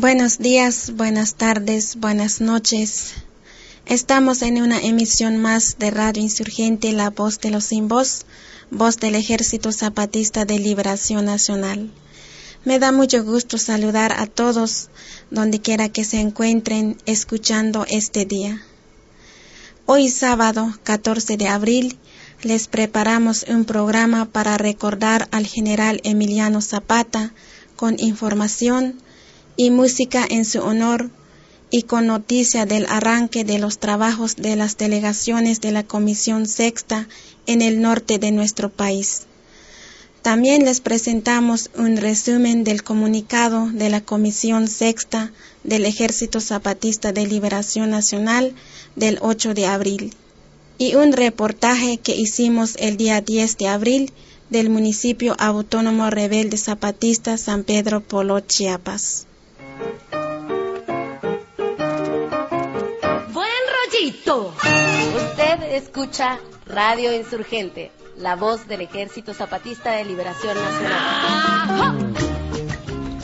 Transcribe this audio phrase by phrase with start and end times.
[0.00, 3.14] Buenos días, buenas tardes, buenas noches.
[3.84, 8.24] Estamos en una emisión más de Radio Insurgente La Voz de los Sin Voz,
[8.70, 11.90] voz del Ejército Zapatista de Liberación Nacional.
[12.64, 14.88] Me da mucho gusto saludar a todos
[15.32, 18.62] donde quiera que se encuentren escuchando este día.
[19.84, 21.98] Hoy sábado 14 de abril
[22.44, 27.32] les preparamos un programa para recordar al general Emiliano Zapata
[27.74, 29.02] con información
[29.58, 31.10] y música en su honor
[31.70, 37.08] y con noticia del arranque de los trabajos de las delegaciones de la Comisión Sexta
[37.46, 39.22] en el norte de nuestro país.
[40.22, 45.32] También les presentamos un resumen del comunicado de la Comisión Sexta
[45.64, 48.54] del Ejército Zapatista de Liberación Nacional
[48.94, 50.14] del 8 de abril
[50.78, 54.12] y un reportaje que hicimos el día 10 de abril
[54.50, 59.26] del municipio autónomo rebelde zapatista San Pedro Polo, Chiapas.
[63.32, 64.54] Buen rollito.
[65.16, 72.14] Usted escucha Radio Insurgente, la voz del Ejército Zapatista de Liberación Nacional.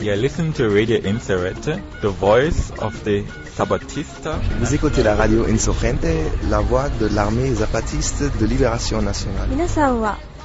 [0.05, 3.23] You listen to Radio Insurgente, the voice of the
[3.57, 4.39] Zapatista.
[4.59, 9.49] Vous écoutez la radio Insurgente, la voix de l'armée zapatiste de libération nationale.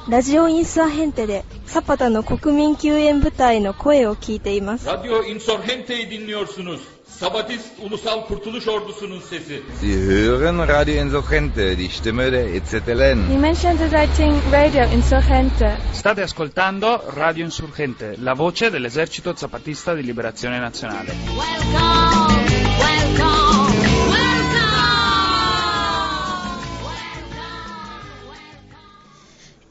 [0.00, 4.88] さんはラジオインサーヘンテでサパタの国民救援部隊の声を聞いています。
[4.88, 6.96] Radyo Insurgente'yi dinliyorsunuz.
[7.20, 9.62] Sabatist Ulusal Kurtuluş Ordusu'nun sesi.
[9.80, 13.28] Sie hören Radio Insurgente, die Stimme der EZLN.
[13.30, 15.76] Dimension Rating Radio Insurgente.
[15.94, 21.14] State ascoltando Radio Insurgente, la voce dell'esercito zapatista di liberazione nazionale.
[21.28, 22.44] Welcome,
[22.78, 23.49] welcome,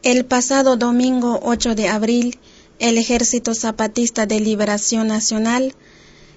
[0.02, 2.38] El pasado domingo 8 de abril,
[2.78, 5.74] el Ejército Zapatista de Liberación Nacional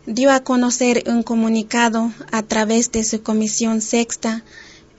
[0.06, 4.44] dio a conocer un comunicado a través de su Comisión Sexta,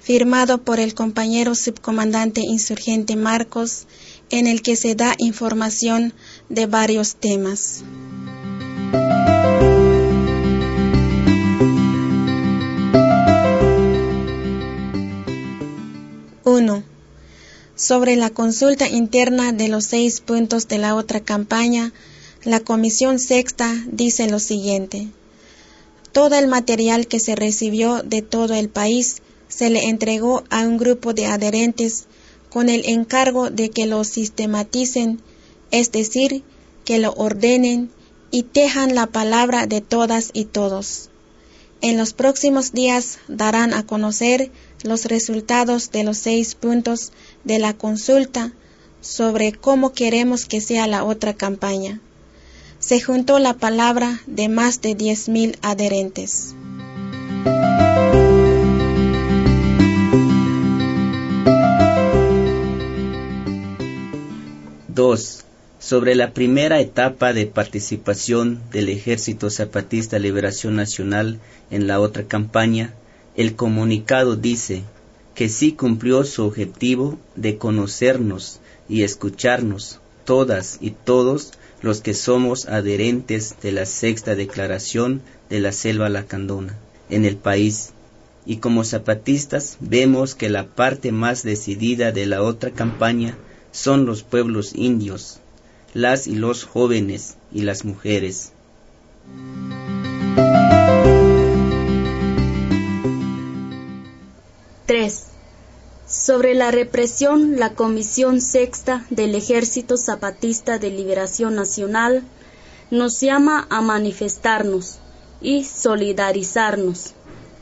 [0.01, 3.87] firmado por el compañero subcomandante insurgente Marcos,
[4.31, 6.15] en el que se da información
[6.49, 7.85] de varios temas.
[16.45, 16.94] Uno.
[17.77, 21.93] Sobre la consulta interna de los seis puntos de la otra campaña,
[22.45, 25.09] la Comisión Sexta dice lo siguiente.
[26.13, 29.17] Todo el material que se recibió de todo el país
[29.49, 32.07] se le entregó a un grupo de adherentes
[32.49, 35.21] con el encargo de que lo sistematicen,
[35.73, 36.45] es decir,
[36.84, 37.91] que lo ordenen
[38.31, 41.09] y tejan la palabra de todas y todos.
[41.81, 44.53] En los próximos días darán a conocer
[44.84, 47.11] los resultados de los seis puntos
[47.44, 48.53] de la consulta
[49.00, 52.00] sobre cómo queremos que sea la otra campaña.
[52.78, 56.54] Se juntó la palabra de más de 10.000 adherentes.
[64.88, 65.44] Dos,
[65.78, 71.41] sobre la primera etapa de participación del Ejército Zapatista Liberación Nacional
[71.71, 72.94] en la otra campaña,
[73.37, 74.84] el comunicado dice
[75.34, 81.53] que sí cumplió su objetivo de conocernos y escucharnos todas y todos
[81.83, 86.78] los que somos adherentes de la sexta declaración de la selva lacandona
[87.11, 87.91] en el país.
[88.47, 93.37] Y como zapatistas vemos que la parte más decidida de la otra campaña
[93.72, 95.41] son los pueblos indios,
[95.95, 98.53] las y los jóvenes y las mujeres.
[104.86, 105.28] Tres.
[106.07, 112.22] Sobre la represión, la Comisión Sexta del Ejército Zapatista de Liberación Nacional
[112.91, 114.98] nos llama a manifestarnos
[115.41, 117.15] y solidarizarnos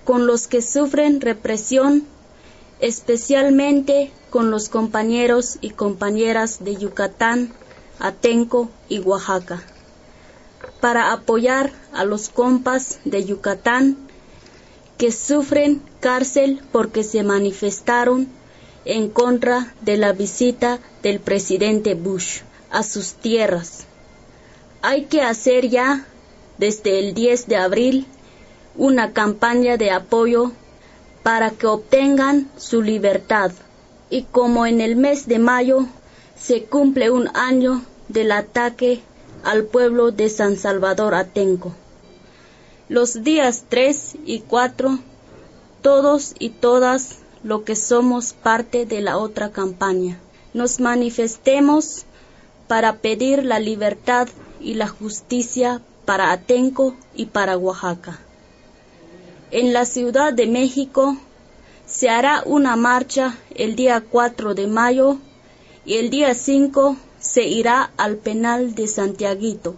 [0.04, 2.02] con los que sufren represión,
[2.80, 7.52] especialmente con los compañeros y compañeras de Yucatán,
[8.00, 9.62] Atenco y Oaxaca,
[10.80, 14.08] para apoyar a los compas de Yucatán
[15.02, 18.28] que sufren cárcel porque se manifestaron
[18.84, 23.84] en contra de la visita del presidente Bush a sus tierras.
[24.81, 26.06] Hay que hacer ya,
[26.56, 28.06] desde el 10 de abril,
[28.76, 30.52] una campaña de apoyo
[31.25, 33.50] para que obtengan su libertad.
[34.08, 35.84] Y como en el mes de mayo
[36.40, 39.02] se cumple un año del ataque
[39.43, 41.75] al pueblo de San Salvador Atenco.
[42.92, 44.98] Los días 3 y 4,
[45.80, 50.20] todos y todas lo que somos parte de la otra campaña,
[50.52, 52.04] nos manifestemos
[52.68, 54.28] para pedir la libertad
[54.60, 58.18] y la justicia para Atenco y para Oaxaca.
[59.50, 61.16] En la Ciudad de México
[61.86, 65.16] se hará una marcha el día 4 de mayo
[65.86, 69.76] y el día 5 se irá al penal de Santiaguito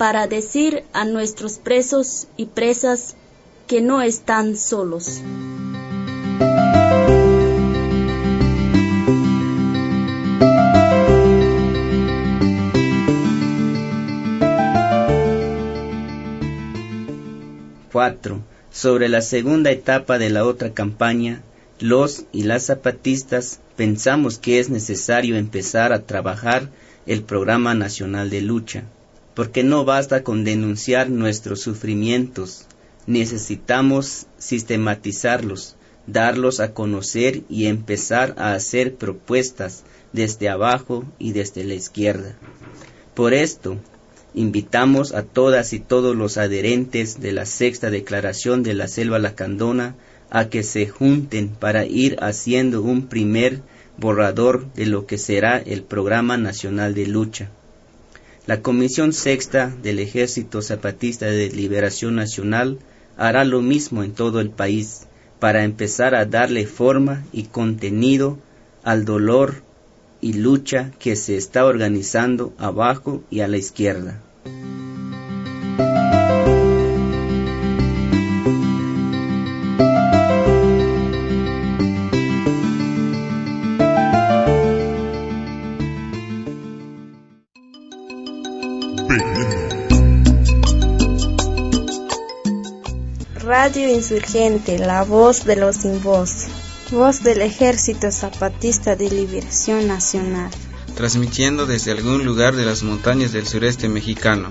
[0.00, 3.16] para decir a nuestros presos y presas
[3.66, 5.20] que no están solos.
[18.70, 21.42] Sobre la segunda etapa de la otra campaña,
[21.78, 26.70] los y las zapatistas pensamos que es necesario empezar a trabajar
[27.04, 28.84] el Programa Nacional de Lucha,
[29.40, 32.66] porque no basta con denunciar nuestros sufrimientos,
[33.06, 35.76] necesitamos sistematizarlos,
[36.06, 42.36] darlos a conocer y empezar a hacer propuestas desde abajo y desde la izquierda.
[43.14, 43.78] Por esto,
[44.34, 49.96] invitamos a todas y todos los adherentes de la sexta declaración de la selva lacandona
[50.28, 53.62] a que se junten para ir haciendo un primer
[53.96, 57.48] borrador de lo que será el Programa Nacional de Lucha.
[58.50, 62.80] La Comisión Sexta del Ejército Zapatista de Liberación Nacional
[63.16, 65.06] hará lo mismo en todo el país
[65.38, 68.40] para empezar a darle forma y contenido
[68.82, 69.62] al dolor
[70.20, 74.20] y lucha que se está organizando abajo y a la izquierda.
[93.72, 96.48] Radio Insurgente, la voz de los sin voz,
[96.90, 100.50] voz del Ejército Zapatista de Liberación Nacional.
[100.96, 104.50] Transmitiendo desde algún lugar de las montañas del sureste mexicano.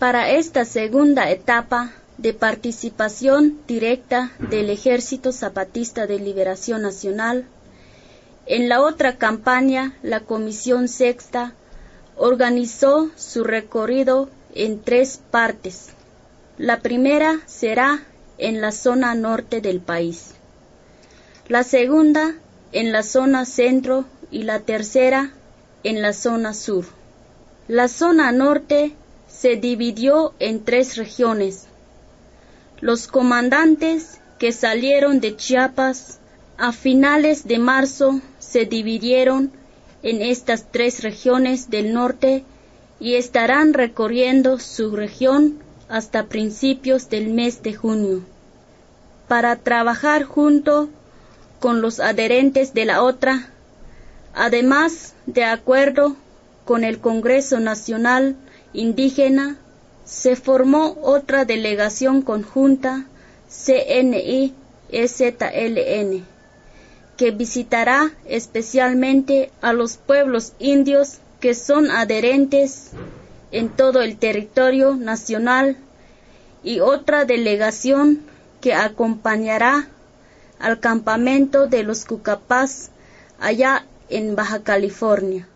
[0.00, 7.46] Para esta segunda etapa de participación directa del Ejército Zapatista de Liberación Nacional,
[8.46, 11.54] en la otra campaña, la Comisión Sexta
[12.16, 15.90] organizó su recorrido en tres partes.
[16.58, 18.02] La primera será
[18.38, 20.34] en la zona norte del país,
[21.48, 22.34] la segunda
[22.72, 25.30] en la zona centro y la tercera
[25.84, 26.84] en la zona sur.
[27.68, 28.94] La zona norte
[29.28, 31.66] se dividió en tres regiones.
[32.80, 36.18] Los comandantes que salieron de Chiapas
[36.58, 38.20] a finales de marzo
[38.52, 39.50] se dividieron
[40.02, 42.44] en estas tres regiones del norte
[43.00, 45.58] y estarán recorriendo su región
[45.88, 48.20] hasta principios del mes de junio,
[49.26, 50.90] para trabajar junto
[51.60, 53.48] con los adherentes de la otra,
[54.34, 56.14] además de acuerdo
[56.66, 58.36] con el Congreso Nacional
[58.74, 59.56] Indígena,
[60.04, 63.06] se formó otra delegación conjunta
[63.48, 64.52] CNI-SLN
[67.22, 72.90] que visitará especialmente a los pueblos indios que son adherentes
[73.52, 75.76] en todo el territorio nacional
[76.64, 78.22] y otra delegación
[78.60, 79.88] que acompañará
[80.58, 82.90] al campamento de los Cucapás
[83.38, 85.46] allá en Baja California.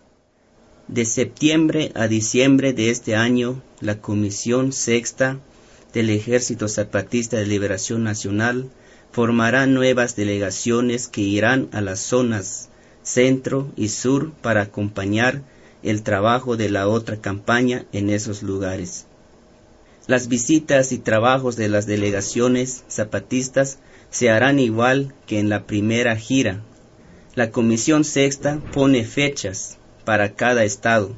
[0.87, 5.37] De septiembre a diciembre de este año, la Comisión Sexta
[5.91, 8.69] del Ejército Zapatista de Liberación Nacional
[9.17, 12.69] formará nuevas delegaciones que irán a las zonas
[13.01, 15.41] centro y sur para acompañar
[15.81, 19.07] el trabajo de la otra campaña en esos lugares.
[20.05, 23.79] Las visitas y trabajos de las delegaciones zapatistas
[24.11, 26.61] se harán igual que en la primera gira.
[27.33, 31.15] La Comisión Sexta pone fechas para cada estado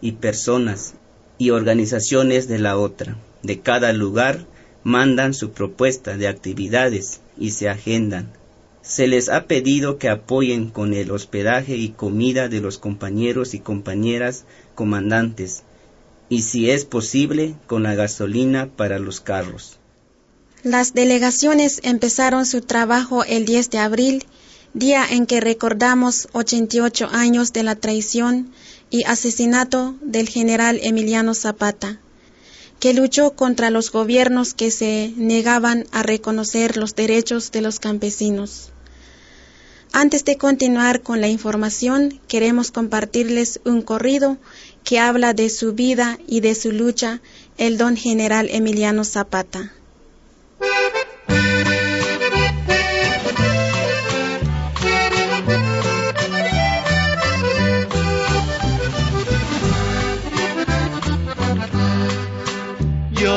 [0.00, 0.94] y personas
[1.36, 4.46] y organizaciones de la otra, de cada lugar
[4.84, 8.32] mandan su propuesta de actividades y se agendan.
[8.82, 13.60] Se les ha pedido que apoyen con el hospedaje y comida de los compañeros y
[13.60, 15.62] compañeras comandantes,
[16.28, 19.78] y si es posible, con la gasolina para los carros.
[20.64, 24.24] Las delegaciones empezaron su trabajo el 10 de abril,
[24.74, 28.50] día en que recordamos 88 años de la traición
[28.90, 32.00] y asesinato del general Emiliano Zapata
[32.82, 38.72] que luchó contra los gobiernos que se negaban a reconocer los derechos de los campesinos.
[39.92, 44.36] Antes de continuar con la información, queremos compartirles un corrido
[44.82, 47.20] que habla de su vida y de su lucha,
[47.56, 49.72] el don general Emiliano Zapata.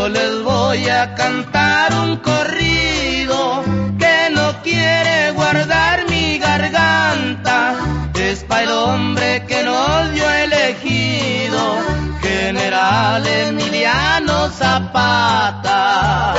[0.10, 3.64] Les voy a cantar un corrido
[3.98, 7.76] que no quiere guardar mi garganta.
[8.14, 11.78] Es para el hombre que nos dio elegido,
[12.22, 16.34] General Emiliano Zapata.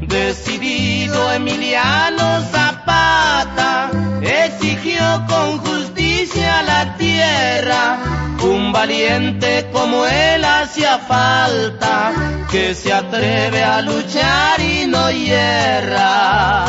[0.00, 3.90] Decidido Emiliano Zapata
[4.22, 12.12] exigió con justicia la tierra un valiente como él hacía falta,
[12.50, 16.64] que se atreve a luchar y no hierra.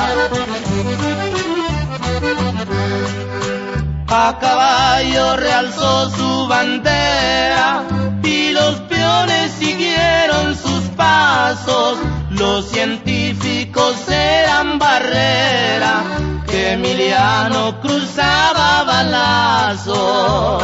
[4.08, 7.84] A caballo realzó su bandera
[8.24, 11.98] y los peones siguieron sus pasos.
[12.30, 16.04] Los científicos eran barrera
[16.48, 20.64] que Emiliano cruzaba balazos.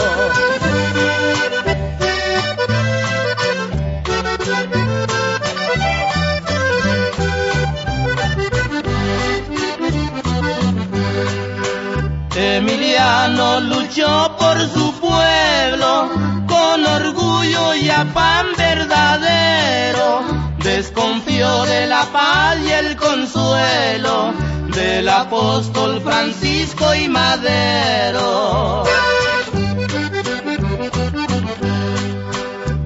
[13.90, 16.10] Luchó por su pueblo
[16.48, 20.22] con orgullo y afán verdadero.
[20.60, 24.32] Desconfió de la paz y el consuelo
[24.76, 28.84] del apóstol Francisco y Madero.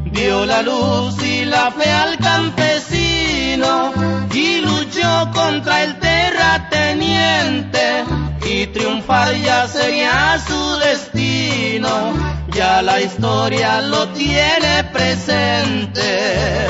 [0.06, 3.92] Dio la luz y la fe al campesino
[4.34, 8.06] y luchó contra el terrateniente
[8.46, 12.14] y triunfar ya sería su destino,
[12.52, 16.68] ya la historia lo tiene presente.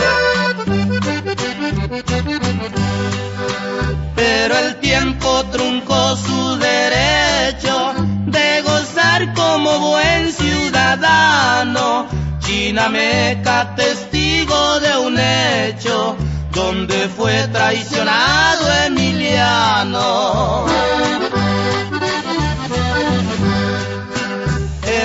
[4.15, 7.93] Pero el tiempo truncó su derecho
[8.27, 12.07] de gozar como buen ciudadano.
[12.39, 16.15] Chinameca testigo de un hecho
[16.51, 20.65] donde fue traicionado Emiliano.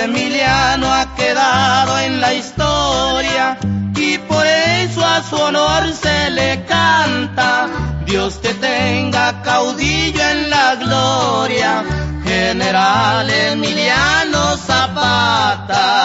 [0.03, 3.59] Emiliano ha quedado en la historia
[3.95, 7.69] y por eso a su honor se le canta.
[8.07, 11.85] Dios te tenga caudillo en la gloria,
[12.25, 15.99] General Emiliano Zapata.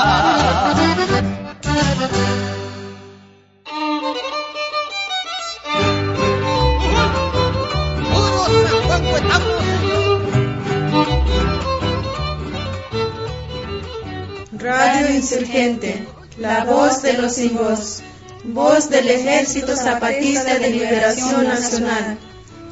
[14.64, 18.02] Radio Insurgente, la voz de los sin voz,
[18.46, 22.18] voz del Ejército Zapatista de Liberación Nacional,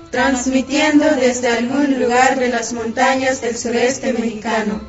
[0.10, 4.80] transmitiendo desde algún lugar de las montañas del sureste mexicano.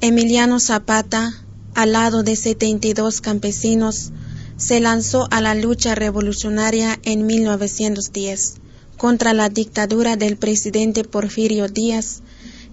[0.00, 1.34] Emiliano Zapata,
[1.80, 4.10] al lado de 72 campesinos,
[4.58, 8.56] se lanzó a la lucha revolucionaria en 1910
[8.98, 12.20] contra la dictadura del presidente Porfirio Díaz,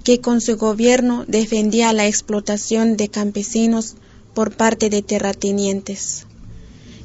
[0.03, 3.95] que con su gobierno defendía la explotación de campesinos
[4.33, 6.25] por parte de terratenientes.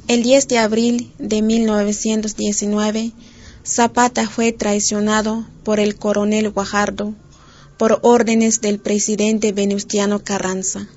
[0.09, 3.13] El 10 de abril de 1919,
[3.65, 7.15] Zapata fue traicionado por el coronel Guajardo
[7.79, 10.89] por órdenes del presidente Venustiano Carranza.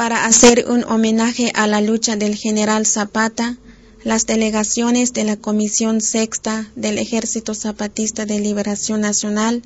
[0.00, 3.58] Para hacer un homenaje a la lucha del general Zapata,
[4.02, 9.60] las delegaciones de la Comisión Sexta del Ejército Zapatista de Liberación Nacional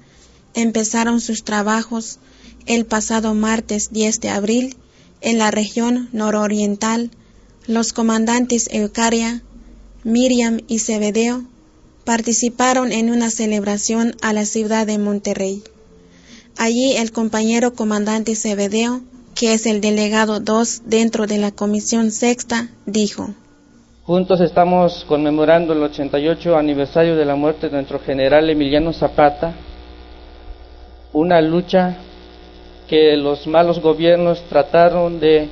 [0.55, 2.19] empezaron sus trabajos
[2.67, 4.77] el pasado martes 10 de abril
[5.21, 7.13] en la región nororiental.
[7.69, 9.41] Los comandantes Eucaria,
[10.03, 11.45] Miriam y Cebedeo
[12.05, 15.63] participaron en una celebración a la ciudad de Monterrey.
[16.57, 19.01] Allí el compañero comandante Cebedeo,
[19.35, 23.31] que es el delegado 2 dentro de la Comisión Sexta, dijo.
[24.05, 29.55] Juntos estamos conmemorando el 88 aniversario de la muerte de nuestro general Emiliano Zapata,
[31.13, 31.97] una lucha
[32.89, 35.49] que los malos gobiernos trataron de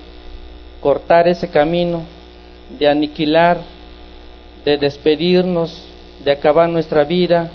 [0.81, 2.03] cortar ese camino,
[2.79, 3.59] de aniquilar,
[4.65, 5.85] de despedirnos,
[6.25, 7.51] de acabar nuestra vida,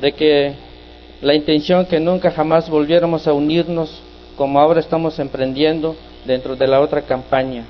[0.00, 0.54] de que
[1.22, 4.02] la intención que nunca jamás volviéramos a unirnos
[4.40, 5.94] como ahora estamos emprendiendo
[6.24, 7.66] dentro de la otra campaña.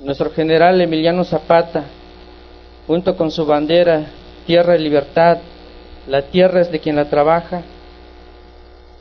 [0.00, 1.84] Nuestro general Emiliano Zapata,
[2.88, 4.06] junto con su bandera
[4.44, 5.38] Tierra y Libertad,
[6.08, 7.62] la tierra es de quien la trabaja,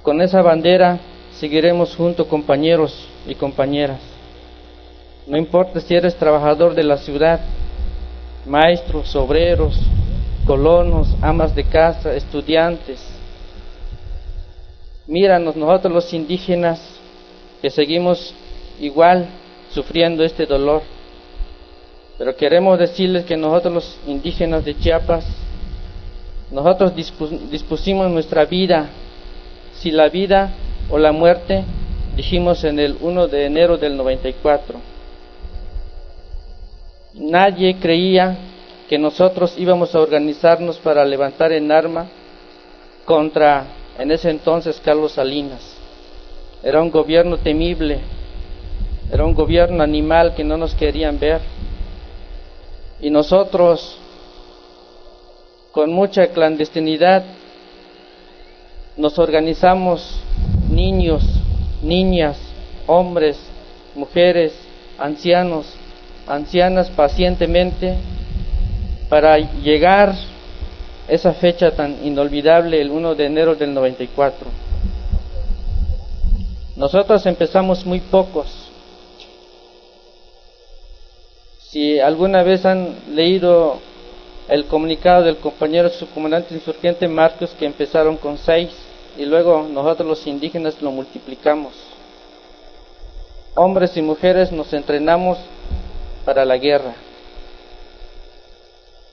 [0.03, 0.99] con esa bandera
[1.39, 3.99] seguiremos juntos compañeros y compañeras.
[5.25, 7.39] No importa si eres trabajador de la ciudad,
[8.45, 9.79] maestros, obreros,
[10.45, 13.12] colonos, amas de casa, estudiantes.
[15.07, 16.81] Míranos nosotros los indígenas
[17.61, 18.33] que seguimos
[18.79, 19.27] igual
[19.71, 20.81] sufriendo este dolor.
[22.17, 25.25] Pero queremos decirles que nosotros los indígenas de Chiapas,
[26.51, 28.89] nosotros dispusimos nuestra vida,
[29.79, 30.53] si la vida
[30.89, 31.63] o la muerte,
[32.15, 34.79] dijimos en el 1 de enero del 94.
[37.15, 38.37] Nadie creía
[38.87, 42.07] que nosotros íbamos a organizarnos para levantar en arma
[43.05, 43.65] contra,
[43.97, 45.61] en ese entonces, Carlos Salinas.
[46.63, 47.99] Era un gobierno temible,
[49.11, 51.41] era un gobierno animal que no nos querían ver.
[53.01, 53.97] Y nosotros,
[55.71, 57.23] con mucha clandestinidad,
[58.95, 60.19] nos organizamos
[60.69, 61.23] niños,
[61.81, 62.37] niñas,
[62.87, 63.37] hombres,
[63.95, 64.53] mujeres,
[64.97, 65.65] ancianos,
[66.27, 67.95] ancianas pacientemente
[69.09, 70.15] para llegar
[71.07, 74.47] esa fecha tan inolvidable, el 1 de enero del 94.
[76.75, 78.47] Nosotros empezamos muy pocos.
[81.69, 83.79] Si alguna vez han leído
[84.47, 88.69] el comunicado del compañero subcomandante insurgente Marcos, que empezaron con seis,
[89.17, 91.73] y luego nosotros los indígenas lo multiplicamos.
[93.55, 95.37] Hombres y mujeres nos entrenamos
[96.25, 96.95] para la guerra.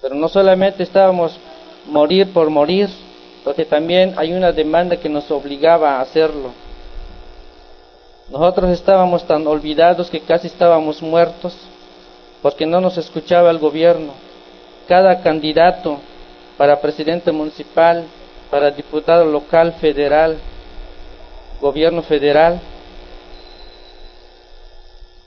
[0.01, 1.39] Pero no solamente estábamos
[1.87, 2.89] morir por morir,
[3.45, 6.53] porque también hay una demanda que nos obligaba a hacerlo.
[8.31, 11.57] Nosotros estábamos tan olvidados que casi estábamos muertos
[12.43, 14.13] porque no nos escuchaba el gobierno.
[14.87, 15.99] Cada candidato
[16.57, 18.05] para presidente municipal,
[18.51, 20.39] para diputado local, federal,
[21.61, 22.61] gobierno federal,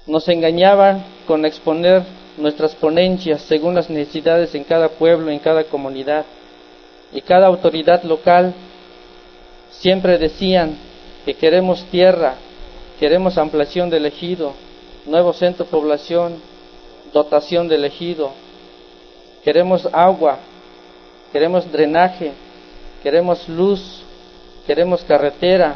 [0.06, 2.04] nos engañaba con exponer
[2.38, 6.26] nuestras ponencias según las necesidades en cada pueblo, en cada comunidad.
[7.14, 8.54] Y cada autoridad local
[9.70, 10.78] siempre decían
[11.26, 12.36] que queremos tierra,
[13.00, 14.54] queremos ampliación del ejido,
[15.06, 16.42] nuevo centro de población,
[17.14, 18.32] dotación del ejido,
[19.44, 20.40] queremos agua,
[21.32, 22.32] queremos drenaje,
[23.04, 24.02] queremos luz,
[24.66, 25.76] queremos carretera,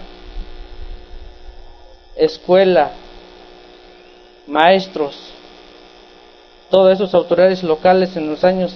[2.15, 2.91] escuela,
[4.47, 5.15] maestros,
[6.71, 8.73] todos esos autoridades locales en los años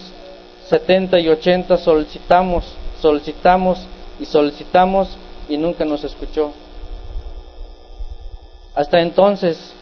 [0.72, 2.64] 70 y 80 solicitamos,
[3.02, 3.78] solicitamos
[4.22, 5.10] y solicitamos
[5.50, 6.54] y nunca nos escuchó.
[8.74, 9.74] Hasta entonces,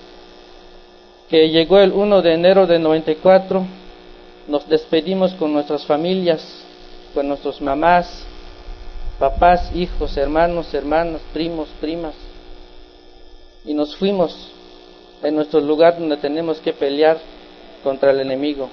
[1.30, 3.64] que llegó el 1 de enero de 94,
[4.48, 6.44] nos despedimos con nuestras familias,
[7.14, 8.26] con nuestros mamás,
[9.20, 12.16] papás, hijos, hermanos, hermanas, primos, primas,
[13.64, 14.36] y nos fuimos
[15.22, 17.20] en nuestro lugar donde tenemos que pelear
[17.84, 18.72] contra el enemigo.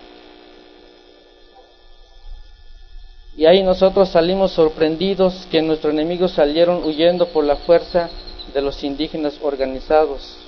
[3.37, 8.09] Y ahí nosotros salimos sorprendidos que nuestros enemigos salieron huyendo por la fuerza
[8.55, 10.39] de los indígenas organizados.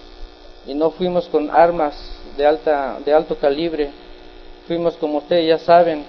[0.66, 1.94] Y no fuimos con armas
[2.36, 3.90] de, alta, de alto calibre,
[4.66, 6.04] fuimos como ustedes ya saben,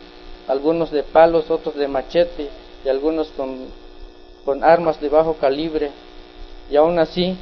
[0.48, 2.50] algunos de palos, otros de machete
[2.84, 3.58] y algunos con,
[4.46, 5.92] con armas de bajo calibre.
[6.72, 7.36] Y aún así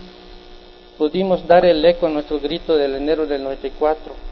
[0.97, 4.27] pudimos dar el eco a nuestro grito del enero del 94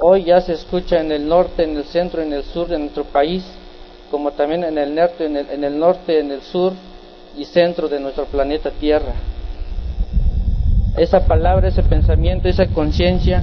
[0.00, 3.02] Hoy ya se escucha en el norte, en el centro, en el sur de nuestro
[3.02, 3.44] país,
[4.10, 6.72] como también en el norte, en el, norte, en el sur
[7.36, 9.12] y centro de nuestro planeta Tierra.
[10.96, 13.42] Esa palabra, ese pensamiento, esa conciencia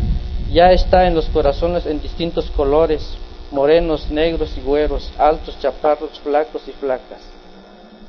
[0.51, 3.17] ya está en los corazones en distintos colores,
[3.51, 7.21] morenos, negros y güeros, altos, chaparros, flacos y flacas.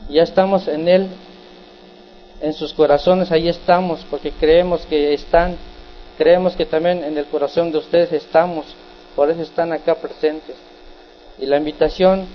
[0.09, 1.09] Ya estamos en él,
[2.40, 5.57] en sus corazones, ahí estamos, porque creemos que están
[6.16, 8.64] Creemos que también en el corazón de ustedes estamos,
[9.14, 10.57] por eso están acá presentes.
[11.38, 12.27] Y la invitación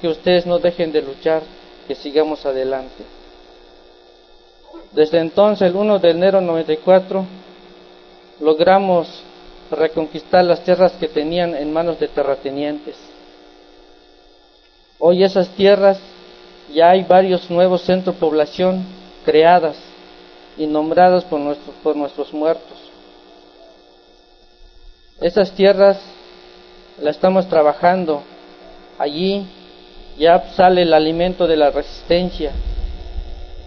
[0.00, 1.42] que ustedes no dejen de luchar,
[1.86, 3.04] que sigamos adelante.
[4.92, 7.24] Desde entonces, el 1 de enero de 94,
[8.40, 9.08] logramos
[9.70, 12.96] reconquistar las tierras que tenían en manos de terratenientes.
[14.98, 15.98] Hoy esas tierras
[16.72, 18.84] ya hay varios nuevos centros de población
[19.24, 19.76] creadas
[20.56, 21.40] y nombrados por,
[21.82, 22.78] por nuestros muertos.
[25.20, 25.98] Esas tierras
[27.00, 28.22] las estamos trabajando.
[28.98, 29.46] Allí
[30.18, 32.52] ya sale el alimento de la resistencia.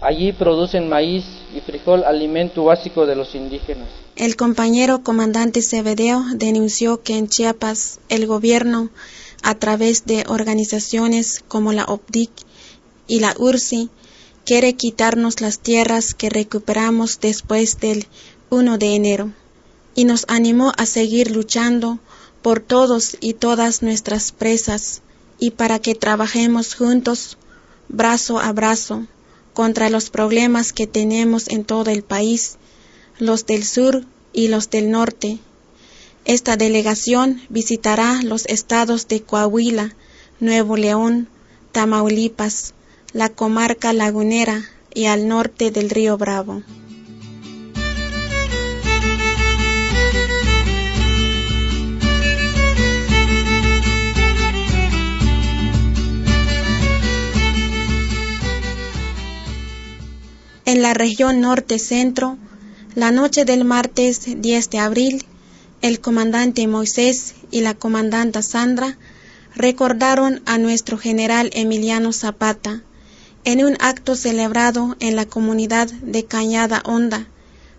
[0.00, 3.88] Allí producen maíz y frijol, alimento básico de los indígenas.
[4.16, 8.90] El compañero comandante Cebedeo denunció que en Chiapas el gobierno,
[9.42, 12.30] a través de organizaciones como la OPDIC
[13.06, 13.90] y la URSI,
[14.44, 18.06] quiere quitarnos las tierras que recuperamos después del
[18.50, 19.32] 1 de enero
[19.94, 21.98] y nos animó a seguir luchando
[22.40, 25.02] por todos y todas nuestras presas
[25.38, 27.38] y para que trabajemos juntos,
[27.88, 29.06] brazo a brazo,
[29.52, 32.58] contra los problemas que tenemos en todo el país,
[33.18, 35.38] los del sur y los del norte.
[36.24, 39.94] Esta delegación visitará los estados de Coahuila,
[40.40, 41.28] Nuevo León,
[41.72, 42.74] Tamaulipas,
[43.12, 44.62] la comarca lagunera
[44.94, 46.62] y al norte del río Bravo.
[60.68, 62.36] En la región norte-centro,
[62.94, 65.24] la noche del martes 10 de abril,
[65.80, 68.98] el comandante Moisés y la comandanta Sandra
[69.54, 72.82] recordaron a nuestro general Emiliano Zapata
[73.44, 77.26] en un acto celebrado en la comunidad de Cañada Honda,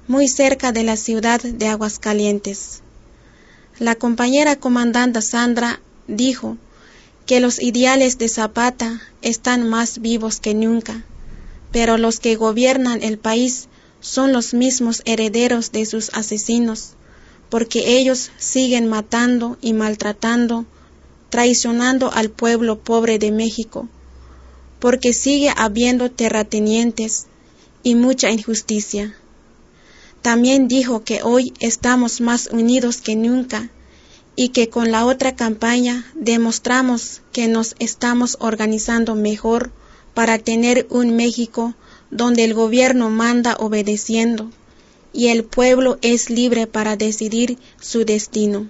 [0.07, 2.81] muy cerca de la ciudad de Aguascalientes.
[3.77, 6.57] La compañera comandante Sandra dijo
[7.27, 11.05] que los ideales de Zapata están más vivos que nunca
[11.71, 13.67] pero los que gobiernan el país
[14.01, 16.93] son los mismos herederos de sus asesinos,
[17.49, 20.65] porque ellos siguen matando y maltratando,
[21.29, 23.87] traicionando al pueblo pobre de México,
[24.79, 27.27] porque sigue habiendo terratenientes
[27.83, 29.15] y mucha injusticia.
[30.21, 33.69] También dijo que hoy estamos más unidos que nunca
[34.35, 39.71] y que con la otra campaña demostramos que nos estamos organizando mejor
[40.19, 41.75] para tener un México
[42.11, 44.51] donde el gobierno manda obedeciendo
[45.13, 48.67] y el pueblo es libre para decidir su destino.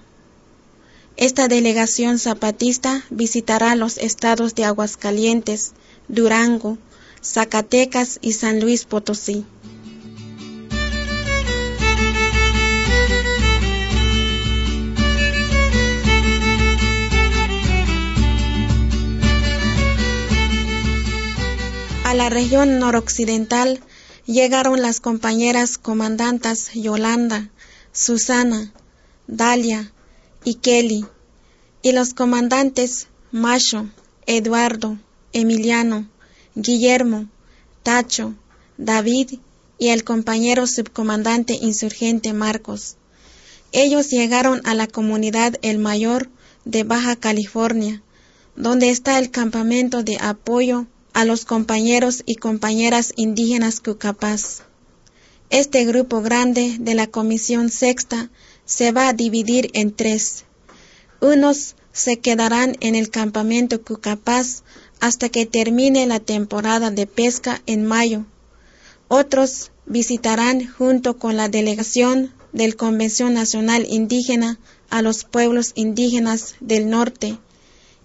[1.17, 5.71] Esta delegación zapatista visitará los estados de Aguascalientes,
[6.07, 6.77] Durango,
[7.23, 9.43] Zacatecas y San Luis Potosí.
[22.09, 23.79] A la región noroccidental
[24.25, 27.51] llegaron las compañeras comandantas Yolanda,
[27.91, 28.73] Susana,
[29.27, 29.93] Dalia
[30.43, 31.05] y Kelly,
[31.83, 33.91] y los comandantes Macho,
[34.25, 34.97] Eduardo,
[35.33, 36.09] Emiliano,
[36.55, 37.27] Guillermo,
[37.83, 38.33] Tacho,
[38.79, 39.35] David
[39.77, 42.95] y el compañero subcomandante insurgente Marcos.
[43.71, 46.27] Ellos llegaron a la comunidad El Mayor
[46.65, 48.01] de Baja California,
[48.55, 54.63] donde está el campamento de apoyo a los compañeros y compañeras indígenas Cucapás.
[55.49, 58.29] Este grupo grande de la Comisión Sexta
[58.65, 60.45] se va a dividir en tres.
[61.21, 64.63] Unos se quedarán en el campamento Cucapás
[64.99, 68.25] hasta que termine la temporada de pesca en mayo.
[69.07, 76.89] Otros visitarán junto con la delegación del Convención Nacional Indígena a los pueblos indígenas del
[76.89, 77.37] norte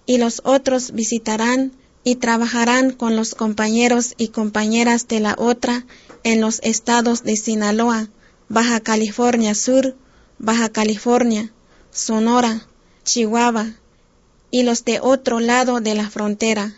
[0.05, 1.71] y los otros visitarán
[2.05, 5.85] y trabajarán con los compañeros y compañeras de la otra
[6.23, 8.09] en los estados de Sinaloa,
[8.47, 9.95] Baja California Sur,
[10.37, 11.51] Baja California,
[11.91, 12.67] Sonora,
[13.03, 13.73] Chihuahua
[14.51, 16.75] y los de otro lado de la frontera.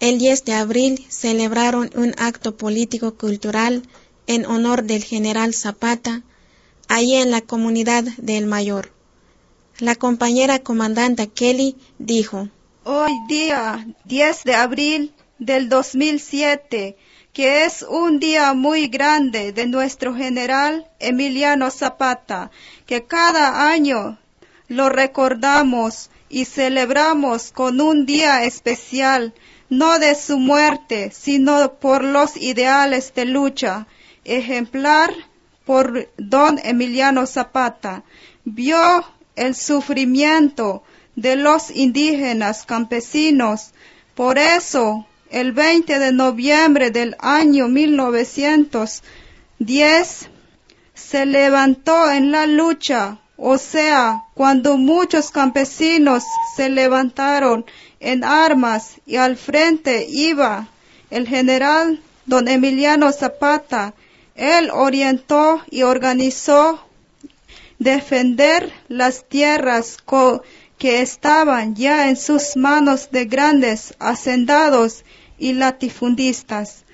[0.00, 3.82] El 10 de abril celebraron un acto político-cultural
[4.26, 6.22] en honor del general Zapata,
[6.88, 8.90] allí en la comunidad del Mayor.
[9.80, 12.48] La compañera comandante Kelly dijo,
[12.90, 16.96] hoy día 10 de abril del 2007,
[17.34, 22.50] que es un día muy grande de nuestro general Emiliano Zapata,
[22.86, 24.16] que cada año
[24.68, 29.34] lo recordamos y celebramos con un día especial,
[29.68, 33.86] no de su muerte, sino por los ideales de lucha,
[34.24, 35.12] ejemplar
[35.66, 38.02] por don Emiliano Zapata.
[38.46, 39.04] Vio
[39.36, 40.84] el sufrimiento,
[41.20, 43.72] de los indígenas campesinos.
[44.14, 50.28] Por eso, el 20 de noviembre del año 1910,
[50.94, 56.22] se levantó en la lucha, o sea, cuando muchos campesinos
[56.56, 57.66] se levantaron
[57.98, 60.68] en armas y al frente iba
[61.10, 63.92] el general don Emiliano Zapata.
[64.36, 66.80] Él orientó y organizó
[67.78, 69.98] defender las tierras
[70.78, 75.04] que estaban ya en sus manos de grandes hacendados
[75.38, 76.84] y latifundistas,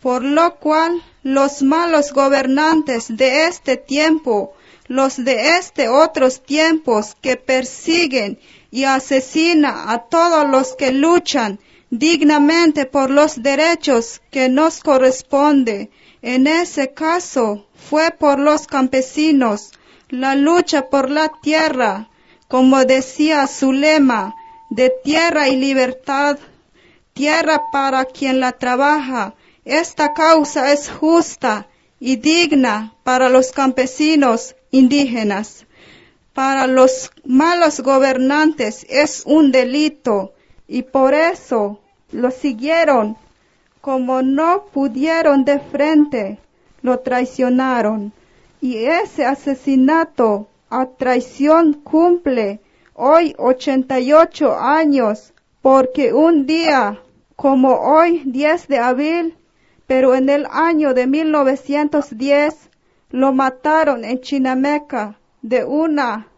[0.00, 4.54] por lo cual los malos gobernantes de este tiempo,
[4.86, 8.38] los de este otros tiempos que persiguen
[8.70, 11.58] y asesinan a todos los que luchan
[11.90, 15.90] dignamente por los derechos que nos corresponde,
[16.22, 19.72] en ese caso fue por los campesinos,
[20.08, 22.08] la lucha por la tierra,
[22.54, 24.36] como decía su lema,
[24.70, 26.38] de tierra y libertad,
[27.12, 29.34] tierra para quien la trabaja.
[29.64, 31.66] Esta causa es justa
[31.98, 35.66] y digna para los campesinos indígenas.
[36.32, 40.32] Para los malos gobernantes es un delito
[40.68, 41.80] y por eso
[42.12, 43.16] lo siguieron.
[43.80, 46.38] Como no pudieron de frente,
[46.82, 48.12] lo traicionaron.
[48.60, 52.60] Y ese asesinato a traición cumple
[52.94, 57.00] hoy 88 años, porque un día
[57.36, 59.36] como hoy, 10 de abril,
[59.86, 62.70] pero en el año de 1910
[63.10, 66.28] lo mataron en Chinameca de una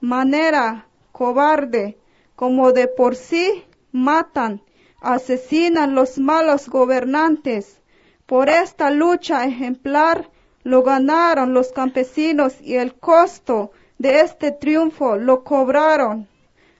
[0.00, 1.98] manera cobarde,
[2.34, 4.62] como de por sí matan,
[5.00, 7.80] asesinan los malos gobernantes.
[8.26, 10.30] Por esta lucha ejemplar
[10.66, 16.26] lo ganaron los campesinos y el costo de este triunfo lo cobraron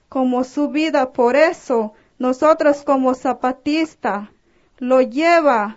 [0.09, 1.13] como su vida.
[1.13, 4.33] Por eso nosotros como zapatista
[4.79, 5.77] lo lleva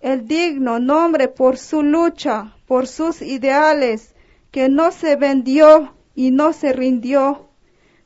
[0.00, 4.16] el digno nombre por su lucha, por sus ideales,
[4.50, 7.46] que no se vendió y no se rindió.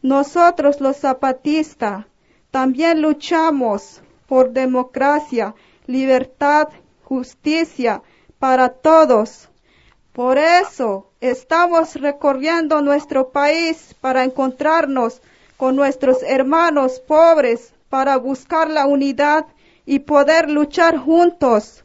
[0.03, 2.05] Nosotros los zapatistas
[2.51, 5.55] también luchamos por democracia,
[5.87, 6.69] libertad,
[7.03, 8.03] justicia
[8.41, 9.49] para todos.
[10.13, 15.21] Por eso estamos recorriendo nuestro país para encontrarnos
[15.57, 19.45] con nuestros hermanos pobres, para buscar la unidad
[19.87, 21.85] y poder luchar juntos,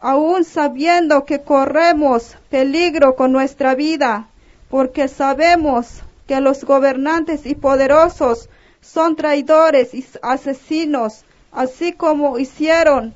[0.00, 4.26] aun sabiendo que corremos peligro con nuestra vida,
[4.68, 8.48] porque sabemos que los gobernantes y poderosos
[8.80, 13.14] son traidores y asesinos, así como hicieron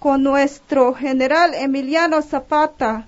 [0.00, 3.06] con nuestro general Emiliano Zapata.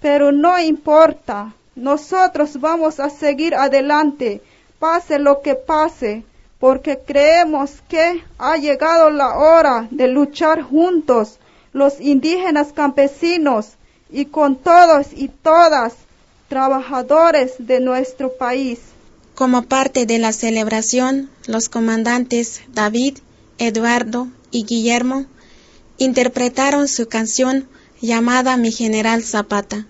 [0.00, 4.40] Pero no importa, nosotros vamos a seguir adelante
[4.80, 6.24] pase lo que pase,
[6.58, 11.38] porque creemos que ha llegado la hora de luchar juntos
[11.72, 13.74] los indígenas campesinos
[14.10, 15.94] y con todos y todas
[16.48, 18.80] trabajadores de nuestro país.
[19.34, 23.18] Como parte de la celebración, los comandantes David,
[23.58, 25.26] Eduardo y Guillermo
[26.00, 27.68] interpretaron su canción
[28.00, 29.86] llamada Mi General Zapata.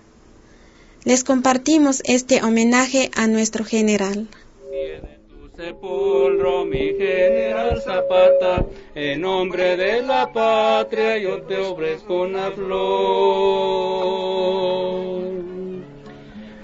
[1.03, 4.27] Les compartimos este homenaje a nuestro general
[5.61, 12.71] sepulcro, mi general Zapata, en nombre de la patria yo te ofrezco una flor.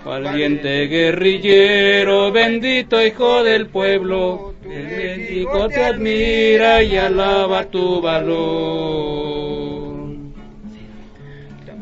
[0.03, 9.97] Valiente guerrillero, bendito hijo del pueblo, el México te admira y alaba tu valor.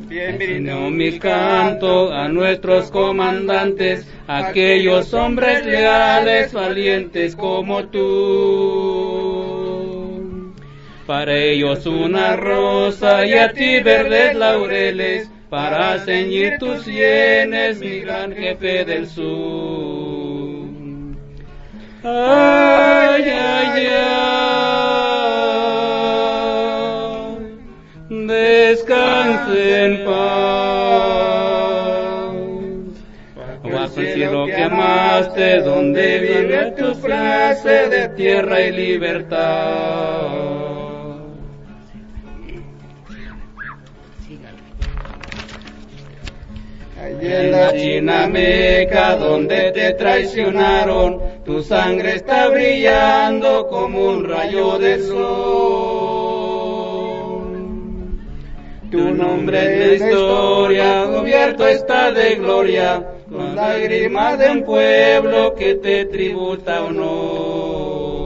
[0.07, 9.25] Bienvenido mi canto a nuestros comandantes, aquellos hombres leales, valientes como tú.
[11.05, 18.33] Para ellos una rosa y a ti verdes laureles, para ceñir tus sienes, mi gran
[18.33, 20.04] jefe del sur.
[22.07, 24.45] Ay, ay, ay,
[28.27, 30.15] descanse en paz
[33.63, 40.27] bajo el cielo que amaste, donde vive tu frase de tierra y libertad.
[47.19, 54.99] En la China Meca, donde te traicionaron, tu sangre está brillando como un rayo de
[55.03, 56.25] sol.
[58.89, 65.75] Tu nombre es la historia, cubierto está de gloria, con lágrimas de un pueblo que
[65.75, 68.25] te tributa honor.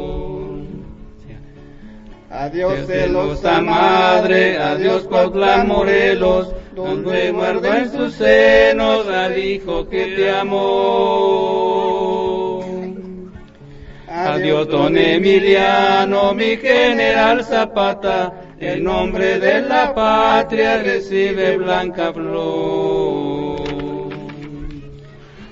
[2.29, 10.29] Adiós celosa madre, adiós Cuautla Morelos, donde muerdo en sus senos al hijo que te
[10.29, 12.08] amó.
[14.19, 23.61] Adiós don Emiliano, mi general Zapata, en nombre de la patria recibe blanca flor.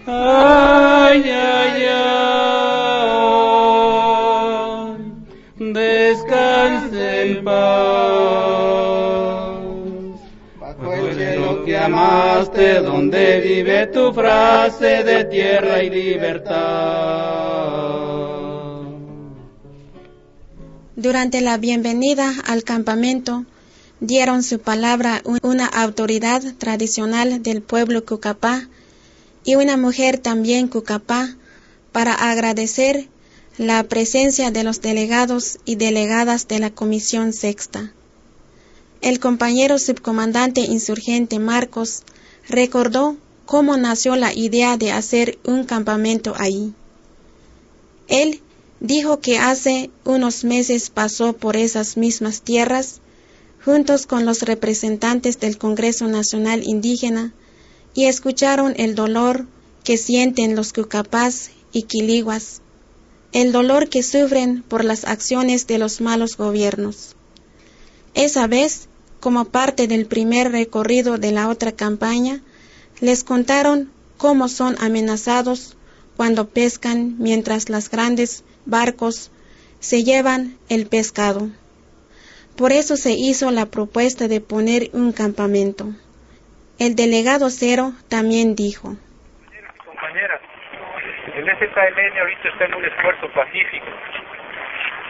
[0.05, 2.53] Ay, ay, ay,
[5.57, 7.57] descanse en paz.
[10.59, 17.56] Bajo el cielo que amaste, donde vive tu frase de tierra y libertad.
[20.97, 23.45] Durante la bienvenida al campamento,
[23.99, 28.67] dieron su palabra una autoridad tradicional del pueblo Cucapá
[29.43, 31.35] y una mujer también cucapá
[31.91, 33.09] para agradecer
[33.59, 37.93] la presencia de los delegados y delegadas de la Comisión Sexta.
[39.01, 42.01] El compañero subcomandante insurgente Marcos
[42.49, 46.73] recordó cómo nació la idea de hacer un campamento ahí.
[48.07, 48.41] Él
[48.79, 53.01] dijo que hace unos meses pasó por esas mismas tierras
[53.63, 57.33] juntos con los representantes del Congreso Nacional Indígena
[57.93, 59.45] y escucharon el dolor
[59.83, 62.61] que sienten los cucapás y quiliguas,
[63.31, 67.15] el dolor que sufren por las acciones de los malos gobiernos.
[68.13, 68.87] Esa vez,
[69.19, 72.41] como parte del primer recorrido de la otra campaña,
[73.01, 75.75] les contaron cómo son amenazados
[76.15, 79.31] cuando pescan mientras las grandes barcos
[79.79, 81.49] se llevan el pescado.
[82.57, 85.85] Por eso se hizo la propuesta de poner un campamento.
[86.79, 88.95] El delegado Cero también dijo.
[89.85, 90.41] Compañeras,
[91.35, 93.85] el SKLN ahorita está en un esfuerzo pacífico.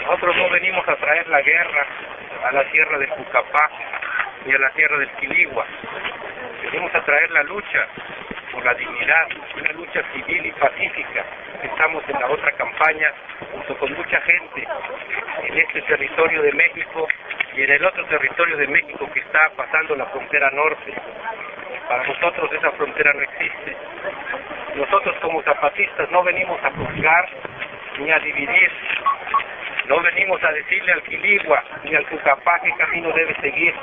[0.05, 1.87] Nosotros no venimos a traer la guerra
[2.47, 3.69] a la tierra de Pucapá
[4.45, 5.65] ni a la tierra del Quiligua.
[6.63, 7.87] Venimos a traer la lucha
[8.57, 11.23] por la dignidad, una lucha civil y pacífica.
[11.61, 13.13] Estamos en la otra campaña
[13.51, 14.67] junto con mucha gente
[15.43, 17.07] en este territorio de México
[17.53, 20.91] y en el otro territorio de México que está pasando la frontera norte.
[21.87, 23.77] Para nosotros esa frontera no existe.
[24.73, 27.29] Nosotros como zapatistas no venimos a juzgar
[27.99, 28.71] ni a dividir.
[29.85, 33.75] No venimos a decirle al Quiligua ni al Cucapá qué camino debe seguir.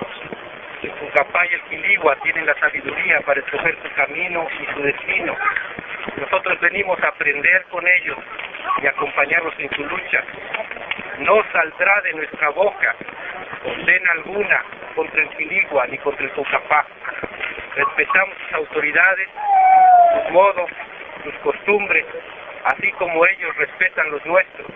[0.85, 5.35] El Cucapá y el Quiligua tienen la sabiduría para escoger su camino y su destino.
[6.19, 8.19] Nosotros venimos a aprender con ellos
[8.83, 10.23] y acompañarlos en su lucha.
[11.21, 12.95] No saldrá de nuestra boca
[13.63, 14.63] condena alguna
[14.95, 16.85] contra el Quiligua ni contra el Cucapá.
[17.77, 19.29] Respetamos sus autoridades,
[20.13, 20.71] sus modos,
[21.25, 22.05] sus costumbres,
[22.65, 24.67] así como ellos respetan los nuestros.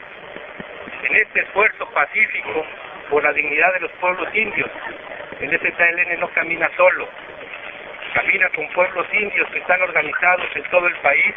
[1.03, 2.65] En este esfuerzo pacífico
[3.11, 4.71] por la dignidad de los pueblos indios,
[5.41, 7.09] el STLN no camina solo,
[8.15, 11.35] camina con pueblos indios que están organizados en todo el país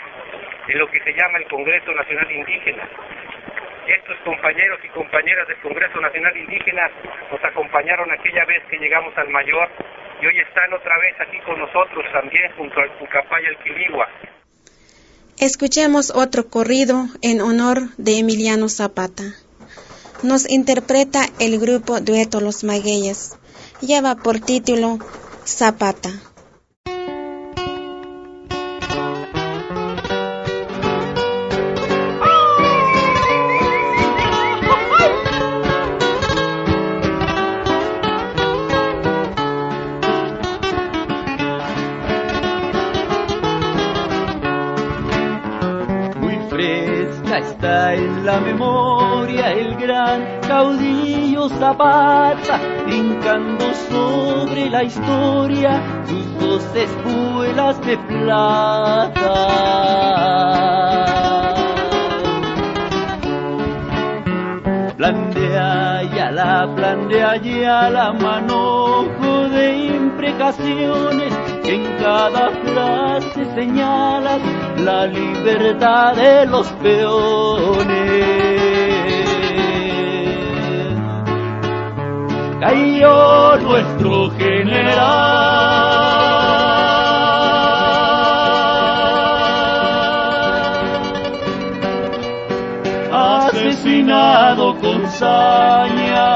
[0.68, 2.88] en lo que se llama el Congreso Nacional Indígena.
[3.88, 6.90] Estos compañeros y compañeras del Congreso Nacional Indígena
[7.32, 9.70] nos acompañaron aquella vez que llegamos al Mayor
[10.22, 14.08] y hoy están otra vez aquí con nosotros también junto al Pucapá y al Quiligua.
[15.40, 19.24] Escuchemos otro corrido en honor de Emiliano Zapata.
[20.22, 23.40] Nos interpreta el grupo Dueto Los Magueyes.
[23.82, 25.00] Lleva por título
[25.44, 26.12] Zapata.
[47.42, 52.60] está en la memoria el gran caudillo Zapata,
[53.90, 59.46] sobre la historia sus dos espuelas de plata.
[64.98, 74.42] Plan de allá, la plan de allá, la manojo de imprecaciones en cada frase señalas
[74.78, 78.01] la libertad de los peones.
[82.62, 84.94] Cayó nuestro general,
[93.12, 96.28] asesinado con saña.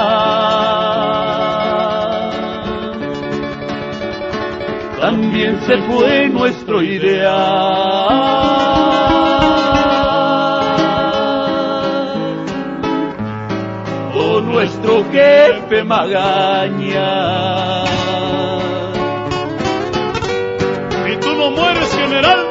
[5.00, 8.26] También se fue nuestro ideal.
[14.96, 17.06] Nuestro jefe Magaña.
[21.06, 22.46] Si tú no mueres, general.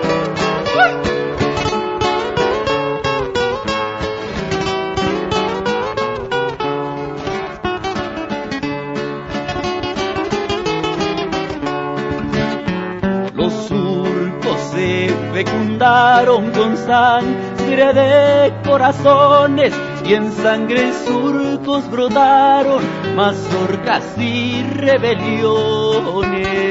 [13.34, 22.82] Los surcos se fecundaron con sangre de corazones y en sangre surcos brotaron
[23.16, 26.64] mazorcas y rebeliones.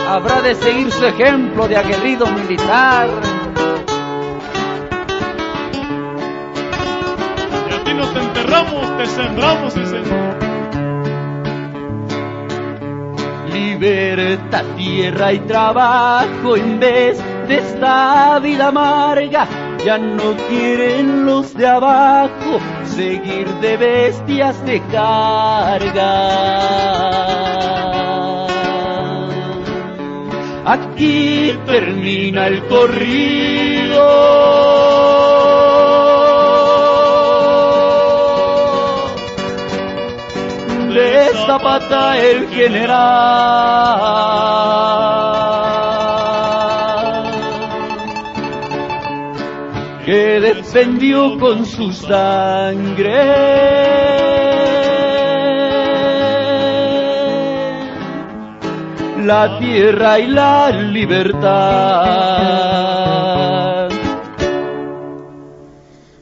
[0.09, 3.09] habrá de seguir su ejemplo de aguerrido militar.
[7.95, 10.37] nos enterramos, te sembramos, sí, Señor.
[13.51, 19.66] Libertad, tierra y trabajo en vez de esta vida amarga.
[19.87, 26.11] Ya no quieren los de abajo seguir de bestias de carga.
[30.65, 34.03] Aquí termina el corrido.
[40.95, 44.17] de Zapata el general
[50.07, 53.11] que defendió con su sangre
[59.25, 61.49] la tierra y la libertad.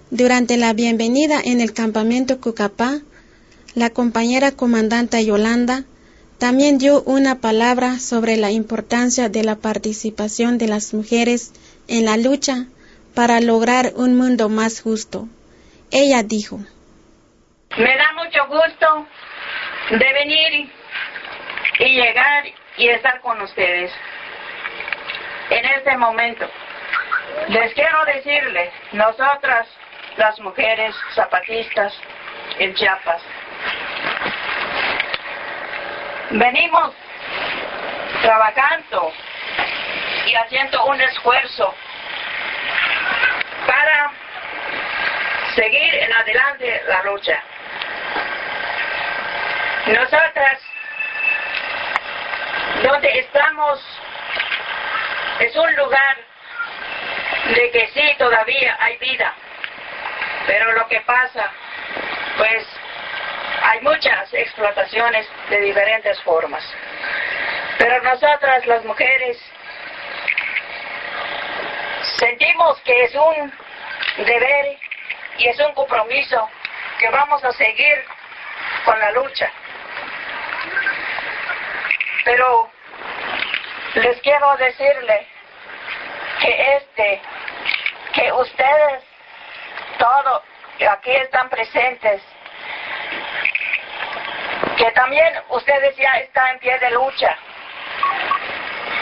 [0.10, 3.02] Durante la bienvenida en el campamento Cucapá,
[3.76, 5.84] la compañera comandante Yolanda
[6.40, 11.52] también dio una palabra sobre la importancia de la participación de las mujeres
[11.88, 12.66] en la lucha
[13.16, 15.28] para lograr un mundo más justo.
[15.92, 16.60] Ella dijo,
[17.78, 19.08] Me da mucho gusto
[19.92, 20.70] de venir
[21.80, 22.46] y llegar
[22.78, 23.92] y estar con ustedes
[25.50, 26.46] en este momento.
[27.50, 29.68] Les quiero decirles, nosotras,
[30.18, 31.94] las mujeres zapatistas
[32.60, 33.22] en Chiapas,
[36.32, 36.94] Venimos
[38.22, 39.12] trabajando
[40.26, 41.74] y haciendo un esfuerzo
[43.86, 44.12] para
[45.56, 47.40] seguir en adelante la lucha.
[49.86, 50.60] Nosotras,
[52.82, 53.80] donde estamos,
[55.40, 56.18] es un lugar
[57.54, 59.34] de que sí, todavía hay vida,
[60.48, 61.52] pero lo que pasa,
[62.38, 62.66] pues
[63.62, 66.64] hay muchas explotaciones de diferentes formas.
[67.78, 69.38] Pero nosotras las mujeres
[72.18, 73.65] sentimos que es un
[74.18, 74.78] deber
[75.38, 76.50] y es un compromiso
[77.00, 78.06] que vamos a seguir
[78.86, 79.52] con la lucha.
[82.24, 82.70] Pero
[83.96, 85.28] les quiero decirle
[86.40, 87.22] que este,
[88.14, 89.04] que ustedes,
[89.98, 90.44] todos
[90.90, 92.22] aquí están presentes,
[94.78, 97.38] que también ustedes ya están en pie de lucha.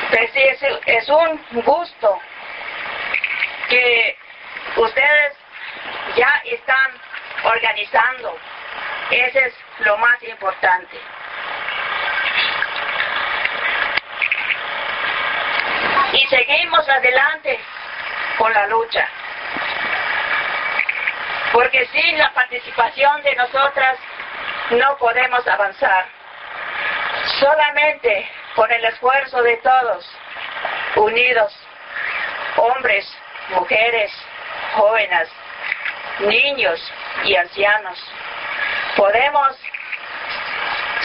[0.09, 2.19] Pues sí, es, es un gusto
[3.69, 4.17] que
[4.77, 5.33] ustedes
[6.15, 6.91] ya están
[7.43, 8.37] organizando.
[9.09, 10.99] Ese es lo más importante.
[16.13, 17.59] Y seguimos adelante
[18.37, 19.07] con la lucha.
[21.51, 23.97] Porque sin la participación de nosotras
[24.71, 26.05] no podemos avanzar.
[27.39, 30.09] Solamente con el esfuerzo de todos,
[30.95, 31.55] unidos,
[32.57, 33.05] hombres,
[33.49, 34.11] mujeres,
[34.73, 35.29] jóvenes,
[36.19, 36.79] niños
[37.25, 37.99] y ancianos,
[38.95, 39.57] podemos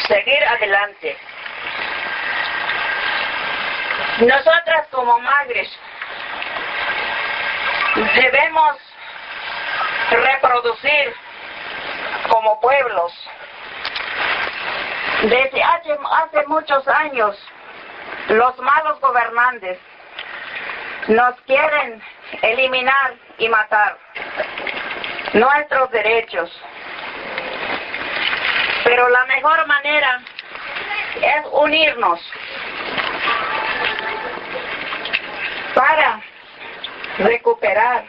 [0.06, 1.16] seguir adelante.
[4.18, 5.68] Nosotras como madres
[8.14, 8.76] debemos
[10.10, 11.14] reproducir
[12.28, 13.12] como pueblos
[15.22, 17.36] desde hace, hace muchos años,
[18.28, 19.78] los malos gobernantes
[21.08, 22.00] nos quieren
[22.42, 23.98] eliminar y matar
[25.32, 26.50] nuestros derechos.
[28.84, 30.20] Pero la mejor manera
[31.16, 32.20] es unirnos
[35.74, 36.20] para
[37.18, 38.04] recuperar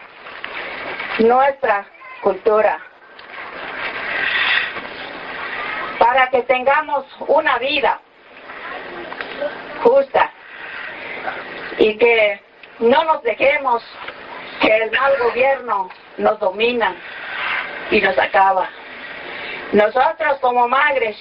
[1.20, 1.86] nuestra
[2.22, 2.80] cultura.
[6.00, 8.00] para que tengamos una vida
[9.84, 10.32] justa
[11.78, 12.42] y que
[12.80, 13.84] no nos dejemos
[14.70, 15.90] que el mal gobierno
[16.20, 16.96] nos domina
[17.90, 18.70] y nos acaba.
[19.74, 21.18] Nosotros como madres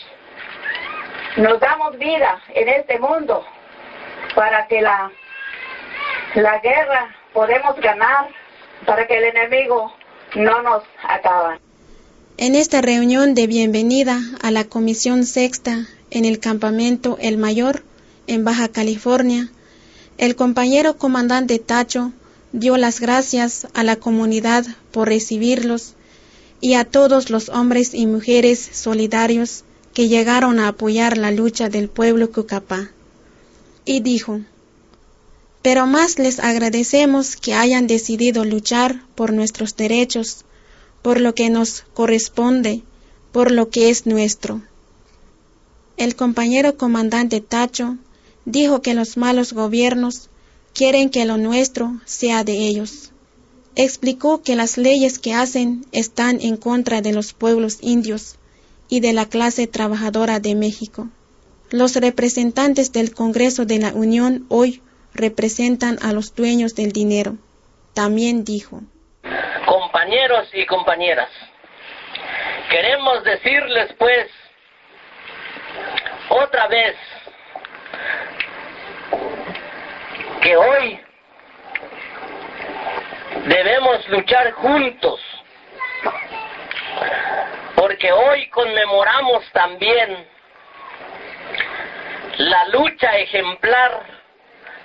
[1.39, 3.43] nos damos vida en este mundo
[4.35, 5.11] para que la,
[6.35, 8.29] la guerra podemos ganar,
[8.85, 9.95] para que el enemigo
[10.35, 11.59] no nos acabe.
[12.37, 17.83] En esta reunión de bienvenida a la Comisión Sexta en el campamento El Mayor,
[18.27, 19.49] en Baja California,
[20.19, 22.13] el compañero comandante Tacho
[22.53, 25.95] dio las gracias a la comunidad por recibirlos
[26.61, 31.89] y a todos los hombres y mujeres solidarios que llegaron a apoyar la lucha del
[31.89, 32.91] pueblo Cucapá.
[33.85, 34.41] Y dijo,
[35.63, 40.45] pero más les agradecemos que hayan decidido luchar por nuestros derechos,
[41.03, 42.83] por lo que nos corresponde,
[43.33, 44.63] por lo que es nuestro.
[45.97, 47.97] El compañero comandante Tacho
[48.45, 50.31] dijo que los malos gobiernos
[50.79, 53.13] quieren que lo nuestro sea de ellos.
[53.75, 58.39] Explicó que las leyes que hacen están en contra de los pueblos indios
[58.89, 61.09] y de la clase trabajadora de México.
[61.73, 64.81] Los representantes del Congreso de la Unión hoy
[65.15, 67.37] representan a los dueños del dinero.
[67.93, 68.81] También dijo,
[69.67, 71.29] Compañeros y compañeras,
[72.71, 74.29] queremos decirles pues
[76.31, 76.95] otra vez
[80.57, 81.01] hoy
[83.47, 85.21] debemos luchar juntos,
[87.75, 90.27] porque hoy conmemoramos también
[92.39, 94.03] la lucha ejemplar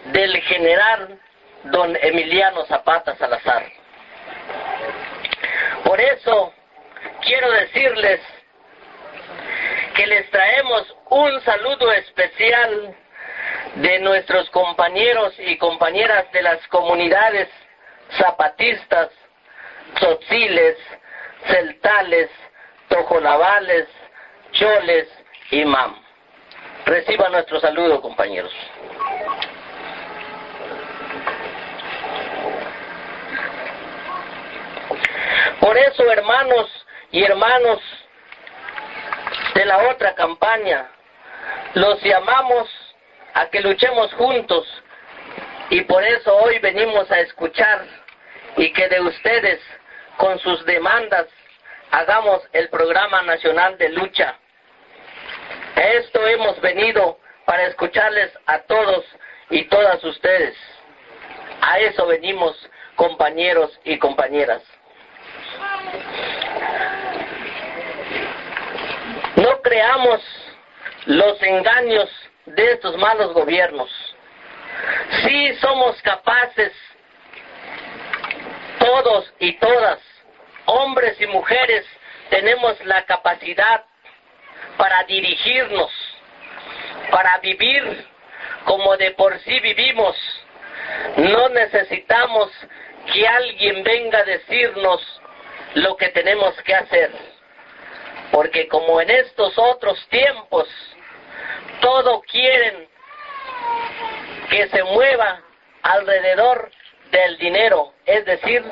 [0.06, 1.20] del general
[1.66, 3.66] don Emiliano Zapata Salazar.
[5.84, 6.54] Por eso
[7.22, 8.20] quiero decirles
[9.96, 12.96] que les traemos un saludo especial
[13.76, 17.50] de nuestros compañeros y compañeras de las comunidades
[18.18, 19.10] zapatistas,
[19.96, 20.78] tzotziles,
[21.48, 22.30] celtales,
[22.88, 23.88] tojolabales,
[24.52, 25.08] choles
[25.52, 26.04] y mam.
[26.86, 28.54] Reciba nuestro saludo, compañeros.
[35.60, 37.80] Por eso, hermanos y hermanos
[39.56, 40.90] de la otra campaña,
[41.74, 42.70] los llamamos
[43.34, 44.68] a que luchemos juntos
[45.70, 47.86] y por eso hoy venimos a escuchar
[48.58, 49.60] y que de ustedes
[50.18, 51.28] con sus demandas
[51.92, 54.36] hagamos el programa nacional de lucha.
[55.76, 59.04] A esto hemos venido para escucharles a todos
[59.50, 60.56] y todas ustedes.
[61.62, 62.56] A eso venimos
[62.96, 64.62] compañeros y compañeras.
[69.36, 70.22] No creamos
[71.06, 72.10] los engaños
[72.46, 73.90] de estos malos gobiernos.
[75.24, 76.74] Sí somos capaces,
[78.80, 80.00] todos y todas,
[80.66, 81.86] hombres y mujeres,
[82.30, 83.84] tenemos la capacidad
[84.78, 85.92] para dirigirnos,
[87.12, 88.08] para vivir
[88.66, 90.16] como de por sí vivimos.
[91.18, 92.52] No necesitamos
[93.12, 95.22] que alguien venga a decirnos
[95.76, 97.12] lo que tenemos que hacer.
[98.32, 100.68] Porque como en estos otros tiempos,
[101.82, 102.88] todo quieren
[104.50, 105.42] que se mueva
[105.82, 106.72] alrededor
[107.12, 108.64] del dinero, es decir,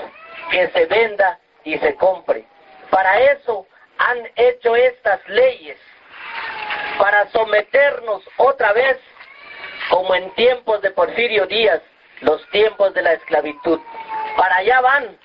[0.50, 2.46] que se venda y se compre.
[2.90, 5.78] Para eso han hecho estas leyes,
[6.98, 8.98] para someternos otra vez,
[9.90, 11.82] como en tiempos de Porfirio Díaz,
[12.22, 13.80] los tiempos de la esclavitud.
[14.38, 15.18] Para allá van,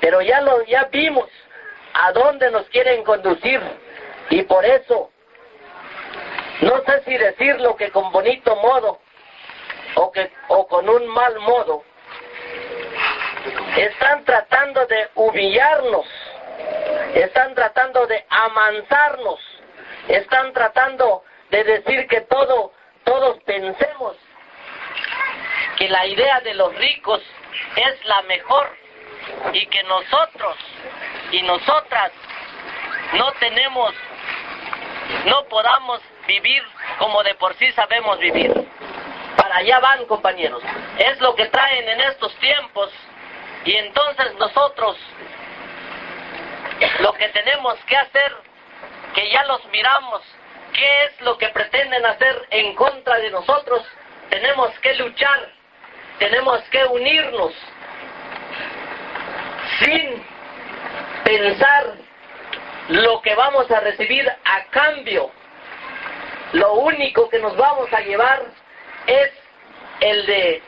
[0.00, 1.28] pero ya lo ya vimos
[1.94, 3.60] a dónde nos quieren conducir
[4.30, 5.10] y por eso
[6.62, 9.00] no sé si decirlo que con bonito modo
[9.96, 11.84] o, que, o con un mal modo.
[13.76, 16.06] Están tratando de humillarnos,
[17.14, 19.40] están tratando de amansarnos,
[20.08, 22.72] están tratando de decir que todo,
[23.04, 24.16] todos pensemos
[25.76, 27.22] que la idea de los ricos
[27.76, 28.68] es la mejor
[29.52, 30.56] y que nosotros
[31.30, 32.12] y nosotras
[33.12, 33.94] no tenemos,
[35.26, 36.62] no podamos vivir
[36.98, 38.52] como de por sí sabemos vivir.
[39.36, 40.62] Para allá van, compañeros.
[40.98, 42.90] Es lo que traen en estos tiempos.
[43.64, 44.96] Y entonces nosotros
[47.00, 48.36] lo que tenemos que hacer,
[49.14, 50.22] que ya los miramos,
[50.72, 53.82] qué es lo que pretenden hacer en contra de nosotros,
[54.28, 55.50] tenemos que luchar,
[56.18, 57.52] tenemos que unirnos
[59.80, 60.24] sin
[61.24, 61.94] pensar
[62.88, 65.30] lo que vamos a recibir a cambio
[66.52, 68.52] lo único que nos vamos a llevar
[69.06, 69.30] es
[70.00, 70.62] el de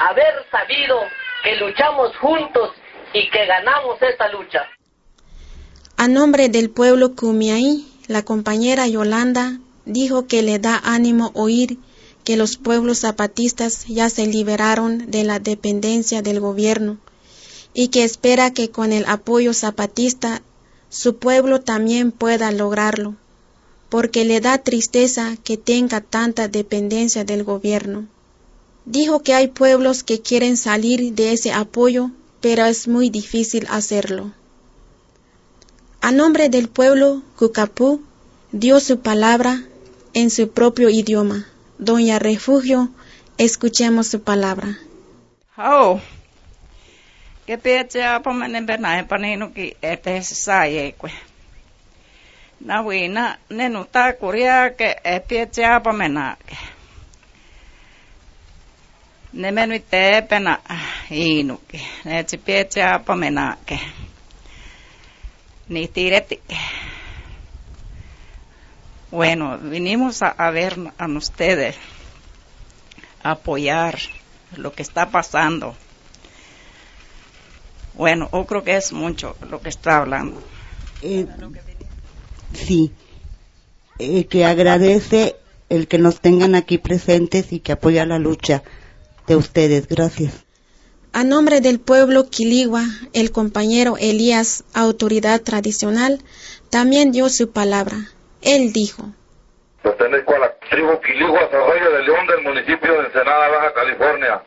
[0.00, 1.00] haber sabido
[1.42, 2.70] que luchamos juntos
[3.12, 4.66] y que ganamos esta lucha.
[5.96, 11.78] A nombre del pueblo Kumiai, la compañera Yolanda dijo que le da ánimo oír
[12.24, 16.98] que los pueblos zapatistas ya se liberaron de la dependencia del gobierno
[17.74, 20.42] y que espera que con el apoyo zapatista
[20.88, 23.14] su pueblo también pueda lograrlo,
[23.90, 28.06] porque le da tristeza que tenga tanta dependencia del gobierno.
[28.86, 32.10] Dijo que hay pueblos que quieren salir de ese apoyo,
[32.40, 34.32] pero es muy difícil hacerlo.
[36.00, 38.00] A nombre del pueblo Cucapú
[38.52, 39.64] dio su palabra
[40.14, 41.46] en su propio idioma.
[41.78, 42.90] Doña Refugio,
[43.38, 44.78] escuchemos su palabra.
[45.58, 46.00] Oh,
[47.46, 47.70] que ki
[49.82, 50.94] ete saye
[52.60, 56.56] Na wina nenu ta kuria ke e pecha pomena ke.
[59.32, 60.60] Ne menu te pena
[61.10, 61.80] inu ke.
[62.04, 63.78] Ne ti pecha pomena ke.
[65.68, 66.58] Ni tireti ke.
[69.10, 71.76] Bueno, vinimos a, a ver a ustedes,
[73.22, 73.98] a apoyar
[74.56, 75.74] lo que está pasando.
[77.94, 80.40] Bueno, yo creo que es mucho lo que está hablando.
[81.02, 81.26] Eh,
[82.52, 82.92] sí,
[83.98, 85.36] eh, que agradece
[85.68, 88.62] el que nos tengan aquí presentes y que apoya la lucha
[89.26, 89.86] de ustedes.
[89.88, 90.44] Gracias.
[91.12, 92.84] A nombre del pueblo Quiligua,
[93.14, 96.20] el compañero Elías, autoridad tradicional,
[96.70, 97.96] también dio su palabra.
[98.42, 99.04] Él dijo.
[99.82, 104.42] Pertenezco a la tribu Quiligua, Arroyo de León del municipio de Ensenada, Baja California.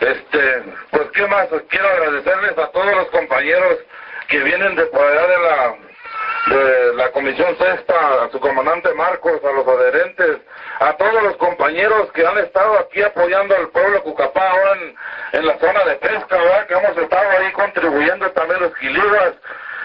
[0.00, 3.78] Este, pues qué más, quiero agradecerles a todos los compañeros
[4.28, 5.85] que vienen de por allá de la
[6.46, 10.38] de la Comisión Sexta, a su comandante Marcos, a los adherentes,
[10.80, 14.96] a todos los compañeros que han estado aquí apoyando al pueblo Cucapá ahora en,
[15.32, 16.66] en la zona de pesca, ¿verdad?
[16.66, 19.34] Que hemos estado ahí contribuyendo también los quiliguas.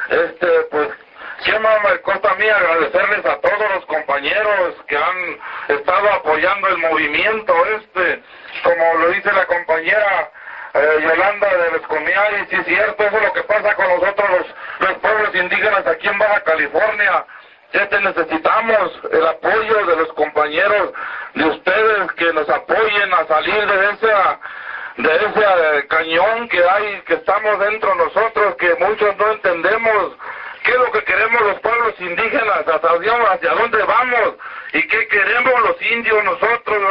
[0.09, 0.89] Este, pues
[1.43, 5.39] Sí, me consta a mí agradecerles a todos los compañeros que han
[5.69, 8.21] estado apoyando el movimiento este,
[8.63, 10.31] como lo dice la compañera
[10.73, 14.89] eh, Yolanda de y sí es cierto, eso es lo que pasa con nosotros los,
[14.89, 17.25] los pueblos indígenas aquí en Baja California.
[17.73, 20.91] Este necesitamos el apoyo de los compañeros
[21.35, 24.39] de ustedes que nos apoyen a salir de esa
[24.97, 30.17] de ese cañón que hay, que estamos dentro nosotros, que muchos no entendemos
[30.63, 34.35] qué es lo que queremos los pueblos indígenas, hacia, dónde vamos
[34.73, 36.81] y qué queremos los indios nosotros.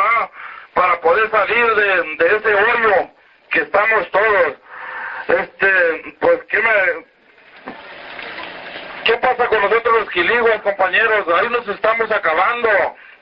[0.75, 3.11] Para poder salir de, de ese hoyo
[3.51, 4.55] que estamos todos.
[5.29, 7.05] Este, pues, ¿qué me,
[9.05, 11.27] ¿Qué pasa con nosotros los quiliguas, compañeros?
[11.35, 12.69] Ahí nos estamos acabando.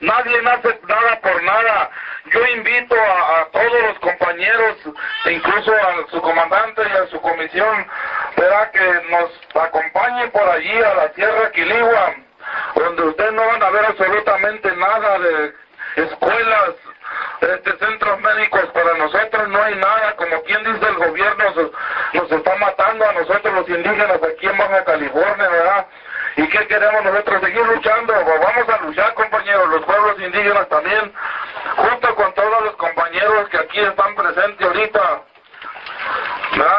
[0.01, 1.89] Nadie hace nada por nada.
[2.31, 4.77] Yo invito a, todos los compañeros,
[5.25, 7.87] incluso a su comandante y a su comisión,
[8.35, 12.15] para que nos acompañen por allí a la Sierra Quiligua,
[12.75, 15.53] donde ustedes no van a ver absolutamente nada de
[15.95, 16.75] escuelas,
[17.41, 21.43] este centros médicos para nosotros no hay nada, como quien dice el gobierno
[22.13, 25.87] nos, está matando a nosotros los indígenas aquí en Baja California, ¿verdad?
[26.37, 27.41] ¿Y qué queremos nosotros?
[27.41, 31.11] Seguir luchando, vamos a luchar compañeros, los pueblos indígenas también,
[31.75, 35.21] junto con todos los compañeros que aquí están presentes ahorita.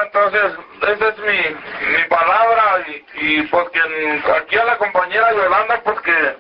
[0.03, 3.81] Entonces, esa es mi, mi palabra y, y porque
[4.37, 6.37] aquí a la compañera Yolanda, porque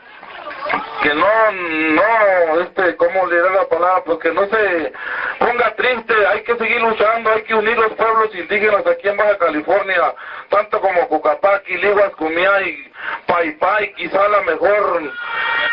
[1.03, 4.03] que no, no, este, ¿cómo le da la palabra?
[4.05, 4.93] Porque no se
[5.39, 9.39] ponga triste, hay que seguir luchando, hay que unir los pueblos indígenas aquí en Baja
[9.39, 10.15] California,
[10.49, 12.93] tanto como Cucapaqui, Liguas, Cumia y
[13.27, 15.03] Paipai, quizá a lo mejor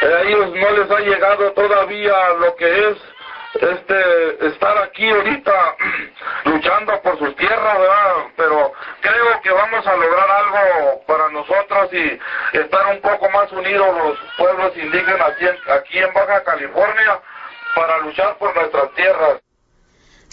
[0.02, 2.98] eh, a ellos no les ha llegado todavía lo que es
[3.54, 5.76] este estar aquí ahorita
[6.46, 8.14] luchando por sus tierras, ¿verdad?
[8.36, 13.88] Pero creo que vamos a lograr algo para nosotros y estar un poco más unidos
[13.98, 15.32] los pueblos indígenas
[15.70, 17.22] aquí en, Baja California
[17.76, 19.42] para luchar por nuestras tierras.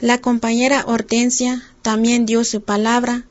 [0.01, 3.23] La compañera Hortensia también dio su palabra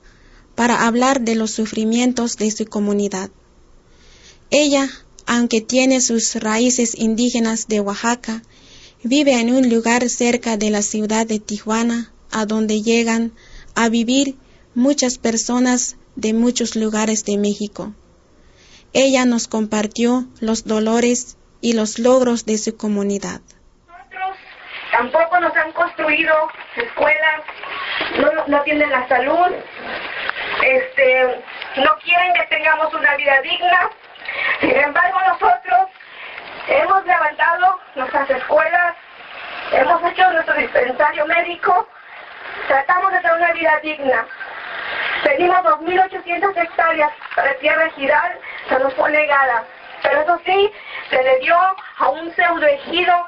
[0.55, 3.29] para hablar de los sufrimientos de su comunidad.
[4.49, 4.87] Ella,
[5.25, 8.41] aunque tiene sus raíces indígenas de Oaxaca,
[9.05, 13.33] Vive en un lugar cerca de la ciudad de Tijuana, a donde llegan
[13.75, 14.35] a vivir
[14.75, 17.93] muchas personas de muchos lugares de México.
[18.93, 23.41] Ella nos compartió los dolores y los logros de su comunidad.
[23.87, 24.37] Nosotros
[24.93, 26.33] tampoco nos han construido
[26.77, 27.41] escuelas,
[28.21, 29.53] no, no tienen la salud,
[30.65, 31.25] este,
[31.75, 33.89] no quieren que tengamos una vida digna.
[34.61, 35.89] Sin embargo, nosotros
[36.67, 38.95] hemos levantado nuestras escuelas,
[39.71, 41.87] hemos hecho nuestro dispensario médico,
[42.67, 44.25] tratamos de tener una vida digna.
[45.23, 49.63] Pedimos 2.800 hectáreas para tierra giral, se nos fue negada.
[50.01, 50.71] Pero eso sí,
[51.09, 53.27] se le dio a un pseudo ejido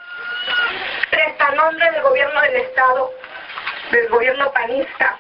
[1.56, 3.12] nombre del gobierno del Estado,
[3.92, 5.18] del gobierno panista.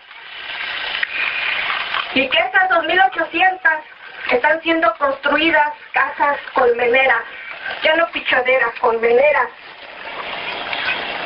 [2.13, 3.59] Y que estas 2.800
[4.31, 7.21] están siendo construidas casas colmeneras,
[7.83, 9.49] ya no pichaderas, colmeneras.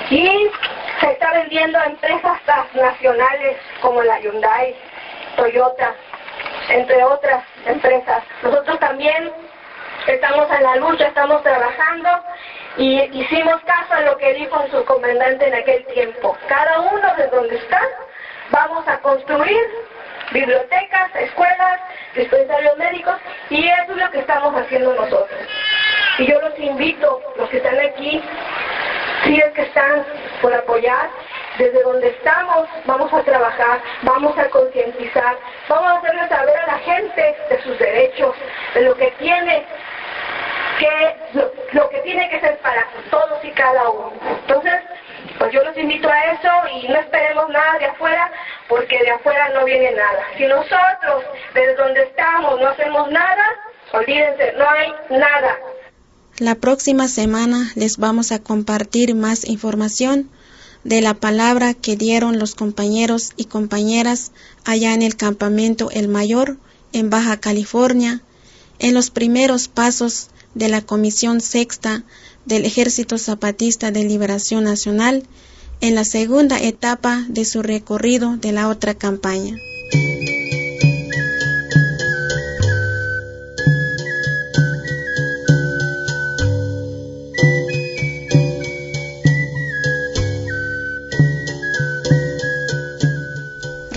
[0.09, 0.49] Y
[0.99, 4.75] se está vendiendo a empresas transnacionales como la Hyundai,
[5.35, 5.93] Toyota,
[6.69, 8.23] entre otras empresas.
[8.41, 9.31] Nosotros también
[10.07, 12.09] estamos en la lucha, estamos trabajando
[12.77, 16.37] y hicimos caso a lo que dijo su comandante en aquel tiempo.
[16.47, 17.81] Cada uno de donde está,
[18.51, 19.61] vamos a construir
[20.31, 21.81] bibliotecas, escuelas,
[22.15, 23.15] dispensarios médicos
[23.49, 25.39] y eso es lo que estamos haciendo nosotros.
[26.19, 28.21] Y yo los invito, los que están aquí,
[29.23, 30.05] si es que están
[30.41, 31.09] por apoyar,
[31.57, 35.37] desde donde estamos vamos a trabajar, vamos a concientizar,
[35.69, 38.35] vamos a hacerle saber a la gente de sus derechos,
[38.73, 39.65] de lo que tiene
[40.77, 41.15] que
[41.73, 44.11] lo, que tiene que ser para todos y cada uno.
[44.41, 44.73] Entonces,
[45.37, 48.29] pues yo los invito a eso y no esperemos nada de afuera,
[48.67, 50.25] porque de afuera no viene nada.
[50.37, 53.45] Si nosotros, desde donde estamos, no hacemos nada,
[53.93, 55.57] olvídense, no hay nada.
[56.39, 60.29] La próxima semana les vamos a compartir más información
[60.85, 64.31] de la palabra que dieron los compañeros y compañeras
[64.63, 66.57] allá en el campamento El Mayor,
[66.93, 68.21] en Baja California,
[68.79, 72.05] en los primeros pasos de la Comisión Sexta
[72.45, 75.23] del Ejército Zapatista de Liberación Nacional
[75.81, 79.57] en la segunda etapa de su recorrido de la otra campaña.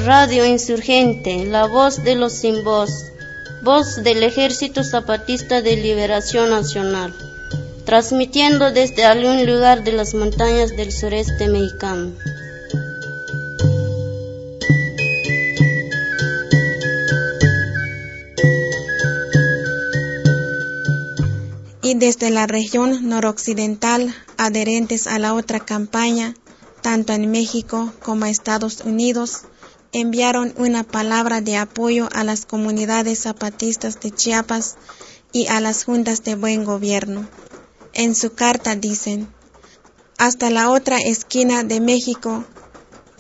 [0.04, 3.12] Radio Insurgente, la voz de los sin voz
[3.62, 7.14] voz del Ejército Zapatista de Liberación Nacional,
[7.84, 12.12] transmitiendo desde algún lugar de las montañas del sureste mexicano.
[21.80, 26.34] Y desde la región noroccidental, adherentes a la otra campaña,
[26.80, 29.42] tanto en México como Estados Unidos,
[29.92, 34.76] enviaron una palabra de apoyo a las comunidades zapatistas de Chiapas
[35.32, 37.28] y a las juntas de buen gobierno.
[37.92, 39.28] En su carta dicen,
[40.16, 42.44] hasta la otra esquina de México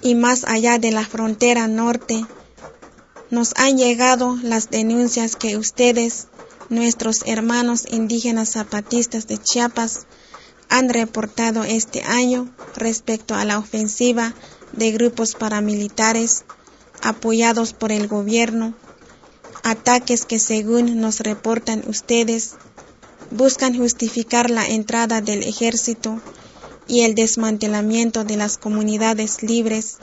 [0.00, 2.24] y más allá de la frontera norte,
[3.30, 6.28] nos han llegado las denuncias que ustedes,
[6.70, 10.06] nuestros hermanos indígenas zapatistas de Chiapas,
[10.70, 14.34] han reportado este año respecto a la ofensiva
[14.72, 16.44] de grupos paramilitares
[17.02, 18.74] apoyados por el gobierno,
[19.62, 22.54] ataques que según nos reportan ustedes,
[23.30, 26.20] buscan justificar la entrada del ejército
[26.86, 29.98] y el desmantelamiento de las comunidades libres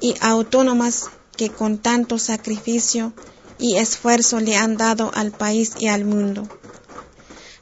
[0.00, 1.06] y autónomas
[1.36, 3.12] que con tanto sacrificio
[3.58, 6.48] y esfuerzo le han dado al país y al mundo.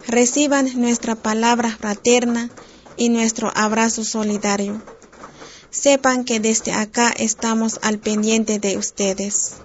[0.07, 2.51] Reciban nuestra palabra fraterna
[2.97, 4.81] y nuestro abrazo solidario.
[5.71, 9.57] Sepan que desde acá estamos al pendiente de ustedes.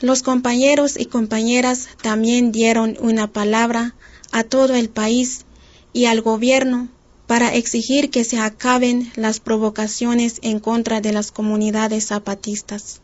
[0.00, 3.96] Los compañeros y compañeras también dieron una palabra
[4.30, 5.44] a todo el país
[5.92, 6.88] y al gobierno
[7.26, 13.00] para exigir que se acaben las provocaciones en contra de las comunidades zapatistas.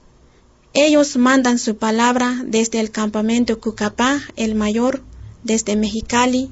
[0.76, 5.04] Ellos mandan su palabra desde el campamento Cucapá, el mayor,
[5.44, 6.50] desde Mexicali,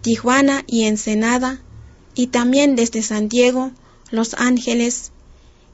[0.00, 1.60] Tijuana y Ensenada,
[2.14, 3.72] y también desde San Diego,
[4.12, 5.10] Los Ángeles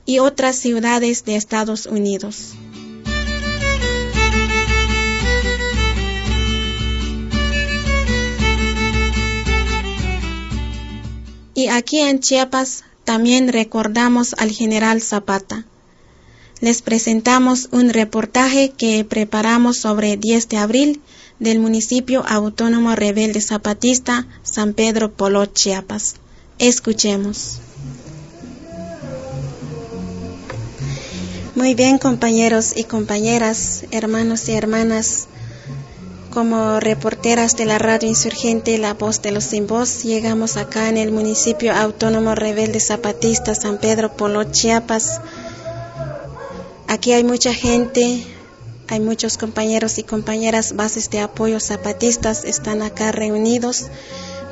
[0.06, 2.54] y otras ciudades de Estados Unidos.
[11.52, 15.66] Y aquí en Chiapas también recordamos al general Zapata
[16.60, 21.02] les presentamos un reportaje que preparamos sobre 10 de abril
[21.38, 26.16] del municipio autónomo rebelde zapatista San Pedro Polo, Chiapas.
[26.58, 27.58] Escuchemos.
[31.54, 35.26] Muy bien, compañeros y compañeras, hermanos y hermanas.
[36.30, 40.96] Como reporteras de la radio insurgente La Voz de los Sin Voz, llegamos acá en
[40.96, 45.20] el municipio autónomo rebelde zapatista San Pedro Polo, Chiapas
[46.94, 48.24] Aquí hay mucha gente,
[48.86, 53.86] hay muchos compañeros y compañeras bases de apoyo zapatistas, están acá reunidos,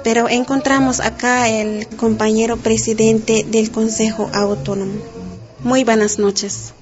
[0.03, 5.01] pero encontramos acá el compañero presidente del Consejo Autónomo.
[5.61, 6.75] Muy buenas noches.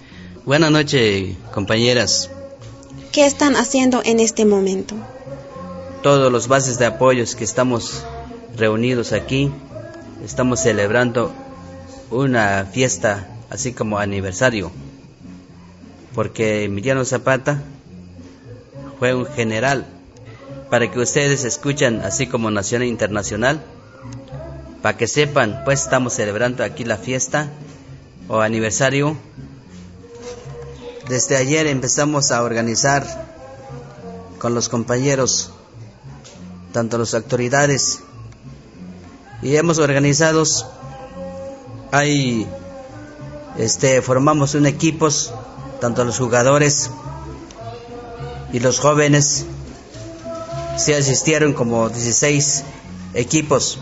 [0.46, 2.30] Buenas noches, compañeras.
[3.12, 4.94] ¿Qué están haciendo en este momento?
[6.02, 8.02] Todos los bases de apoyos que estamos
[8.56, 9.52] reunidos aquí,
[10.24, 11.30] estamos celebrando
[12.10, 14.72] una fiesta, así como aniversario
[16.14, 17.62] porque Emiliano Zapata
[18.98, 19.86] fue un general.
[20.70, 23.60] Para que ustedes escuchen, así como nacional internacional,
[24.82, 27.48] para que sepan, pues estamos celebrando aquí la fiesta
[28.28, 29.16] o aniversario.
[31.08, 33.04] Desde ayer empezamos a organizar
[34.38, 35.50] con los compañeros,
[36.72, 38.00] tanto las autoridades,
[39.42, 40.44] y hemos organizado,
[41.92, 42.46] hay,
[43.58, 45.32] este, formamos un equipos
[45.80, 46.90] tanto los jugadores
[48.52, 49.46] y los jóvenes
[50.76, 52.64] se asistieron como 16
[53.14, 53.78] equipos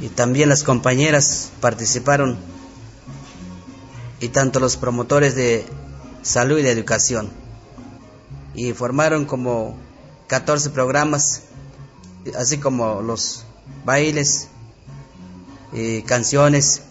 [0.00, 2.36] y también las compañeras participaron
[4.20, 5.64] y tanto los promotores de
[6.22, 7.30] salud y de educación.
[8.54, 9.76] Y formaron como
[10.28, 11.42] 14 programas
[12.38, 13.44] así como los
[13.84, 14.48] bailes
[15.72, 16.82] y canciones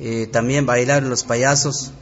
[0.00, 1.92] y también bailaron los payasos,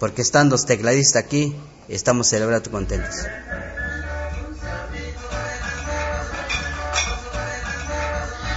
[0.00, 1.54] porque están los tecladistas aquí,
[1.88, 3.14] estamos celebrando contentos.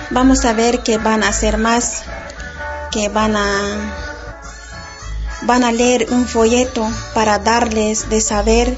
[0.09, 2.01] Vamos a ver que van a hacer más,
[2.91, 4.09] que van a
[5.43, 8.77] van a leer un folleto para darles de saber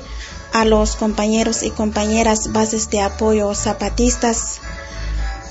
[0.51, 4.59] a los compañeros y compañeras bases de apoyo zapatistas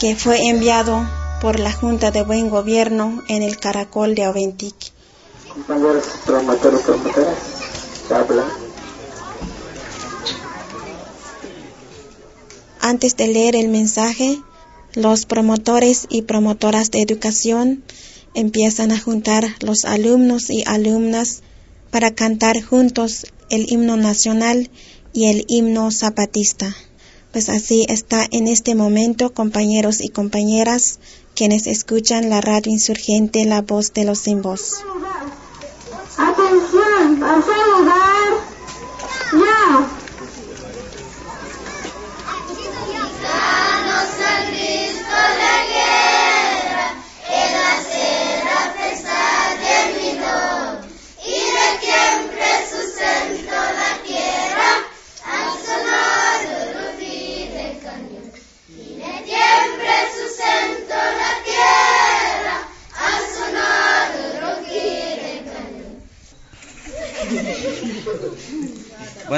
[0.01, 1.07] que fue enviado
[1.45, 4.75] por la Junta de Buen Gobierno en el Caracol de Aventic.
[5.53, 7.37] Compañeros promotores, promotoras,
[8.11, 8.47] habla.
[12.81, 14.41] Antes de leer el mensaje,
[14.95, 17.85] los promotores y promotoras de educación
[18.33, 21.43] empiezan a juntar los alumnos y alumnas
[21.91, 24.71] para cantar juntos el himno nacional
[25.13, 26.75] y el himno zapatista.
[27.33, 31.01] Pues así está en este momento, compañeros y compañeras,
[31.35, 34.85] quienes escuchan la radio insurgente La Voz de los Sin Voz.
[36.17, 38.44] Atención, a saludar.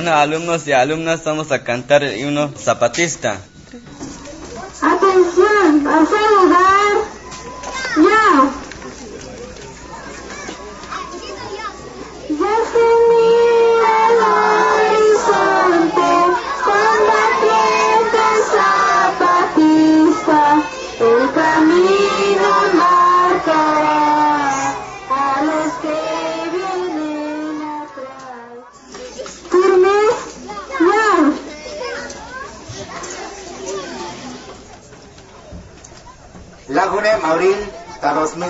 [0.07, 3.41] Bueno, alumnos y alumnas, vamos a cantar el himno zapatista.
[4.81, 6.07] Atención, a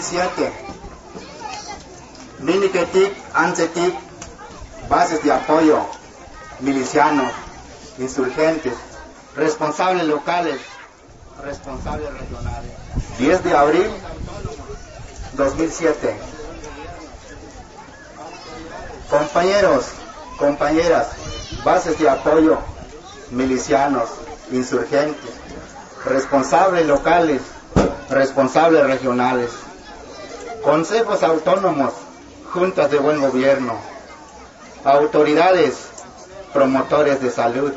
[0.07, 0.53] ta 2007.
[2.41, 3.95] Miniketik, Ansetik,
[4.89, 5.81] bases de apoyo,
[6.61, 7.33] milicianos,
[7.99, 8.75] insurgentes,
[9.35, 10.61] responsables locales,
[11.43, 12.73] responsables regionales.
[13.19, 13.91] 10 de abril
[15.33, 16.17] 2007.
[19.11, 19.87] Compañeros,
[20.39, 21.09] compañeras,
[21.65, 22.59] bases de apoyo,
[23.31, 24.11] milicianos,
[24.53, 25.31] insurgentes,
[26.05, 27.41] responsables locales,
[28.11, 29.51] responsables regionales,
[30.67, 31.93] consejos autónomos,
[32.53, 33.79] juntas de buen gobierno,
[34.85, 35.75] autoridades,
[36.53, 37.73] promotores de salud,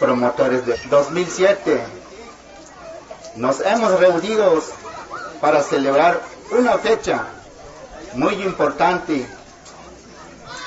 [0.00, 1.80] promotores de 2007.
[3.36, 4.60] Nos hemos reunido
[5.40, 6.20] para celebrar
[6.50, 7.24] una fecha
[8.14, 9.24] muy importante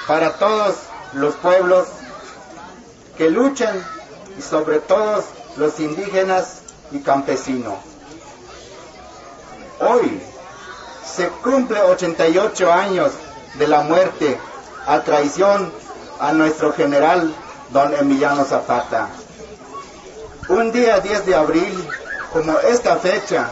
[0.08, 0.78] para todos
[1.12, 1.86] los pueblos
[3.18, 3.86] que luchan
[4.40, 5.22] y sobre todo
[5.58, 6.62] los indígenas
[6.92, 7.76] y campesinos.
[9.82, 10.22] Hoy
[11.16, 13.12] se cumple 88 años
[13.56, 14.38] de la muerte
[14.86, 15.72] a traición
[16.20, 17.34] a nuestro general
[17.70, 19.10] don Emiliano Zapata.
[20.50, 21.90] Un día 10 de abril,
[22.32, 23.50] como esta fecha,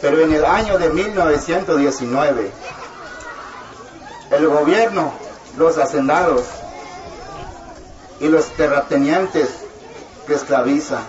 [0.00, 2.50] pero en el año de 1919,
[4.32, 5.12] el gobierno,
[5.56, 6.42] los hacendados
[8.20, 9.48] y los terratenientes
[10.26, 11.04] que esclavizan.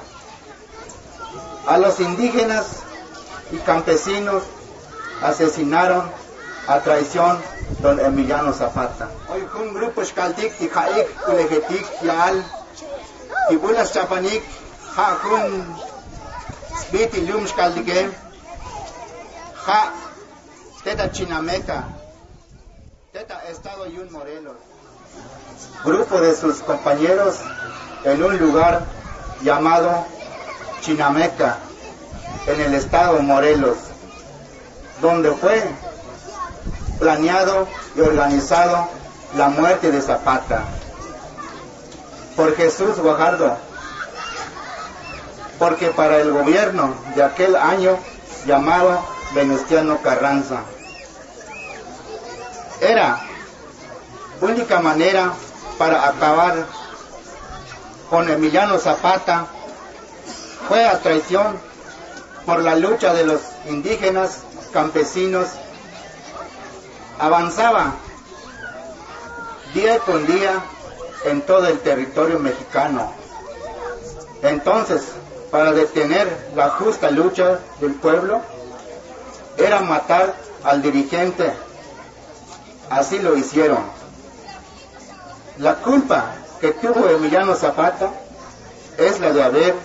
[1.67, 2.65] A los indígenas
[3.51, 4.43] y campesinos
[5.23, 6.09] asesinaron
[6.67, 7.39] a traición
[7.81, 9.09] don Emiliano Zapata.
[9.29, 12.43] Hoy un grupo escaltic y jaik kulegetik yal
[13.49, 14.43] y buenas chapanik
[14.95, 15.75] ja kun
[16.81, 18.11] spiti lum escaldike
[19.65, 19.93] ja
[20.83, 21.83] teta chinameca
[23.13, 24.57] teta estado yun Morelos.
[25.85, 27.39] Grupo de sus compañeros
[28.03, 28.81] en un lugar
[29.41, 30.05] llamado
[30.81, 31.57] Chinameca,
[32.47, 33.77] en el estado Morelos,
[35.03, 35.61] donde fue
[36.97, 38.87] planeado y organizado
[39.35, 40.63] la muerte de Zapata.
[42.37, 43.57] Por Jesús Guajardo,
[45.59, 47.97] porque para el gobierno de aquel año
[48.45, 49.03] llamado
[49.35, 50.61] Venustiano Carranza.
[52.79, 53.19] Era
[54.39, 55.33] única manera
[55.77, 56.65] para acabar
[58.09, 59.47] con Emiliano Zapata.
[60.69, 61.59] Fue a traición
[62.45, 64.43] por la lucha de los indígenas
[64.73, 65.47] campesinos.
[67.19, 67.93] Avanzaba
[69.73, 70.61] día con día
[71.25, 73.13] en todo el territorio mexicano.
[74.41, 75.03] Entonces,
[75.51, 78.41] para detener la justa lucha del pueblo,
[79.57, 81.53] era matar al dirigente.
[82.89, 83.83] Así lo hicieron.
[85.59, 88.09] La culpa que tuvo Emiliano Zapata
[88.97, 89.75] es la de haber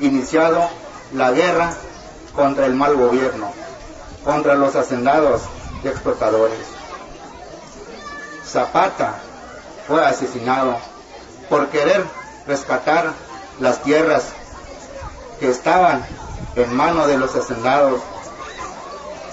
[0.00, 0.68] iniciado
[1.14, 1.72] la guerra
[2.34, 3.52] contra el mal gobierno,
[4.24, 5.42] contra los hacendados
[5.82, 6.66] y explotadores.
[8.46, 9.14] Zapata
[9.86, 10.76] fue asesinado
[11.48, 12.04] por querer
[12.46, 13.12] rescatar
[13.60, 14.32] las tierras
[15.40, 16.04] que estaban
[16.56, 18.00] en manos de los hacendados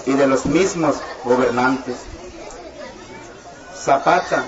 [0.06, 1.96] y de los mismos gobernantes.
[3.76, 4.44] Zapata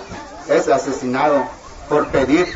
[0.48, 1.44] es asesinado
[1.88, 2.52] por pedir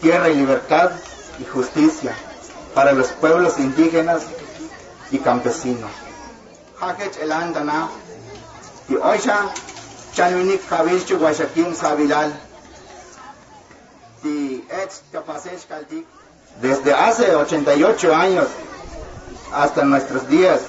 [0.00, 0.90] tierra y libertad
[1.38, 2.14] y justicia
[2.74, 4.22] para los pueblos indígenas
[5.10, 5.90] y campesinos.
[6.80, 7.88] Hakech elandana.
[8.88, 9.50] Y oisha
[10.14, 12.32] chanunik kabilchu guayaquín sabilal.
[14.24, 16.06] Y ex capacech kaltik
[16.60, 18.46] desde hace 88 años
[19.52, 20.60] hasta nuestros días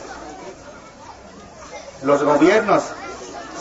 [2.04, 2.84] los gobiernos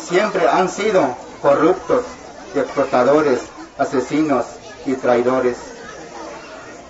[0.08, 2.04] siempre han sido corruptos
[2.54, 3.40] explotadores,
[3.78, 4.46] asesinos
[4.86, 5.56] y traidores,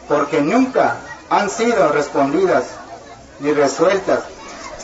[0.09, 0.97] porque nunca
[1.29, 2.65] han sido respondidas
[3.41, 4.21] ni resueltas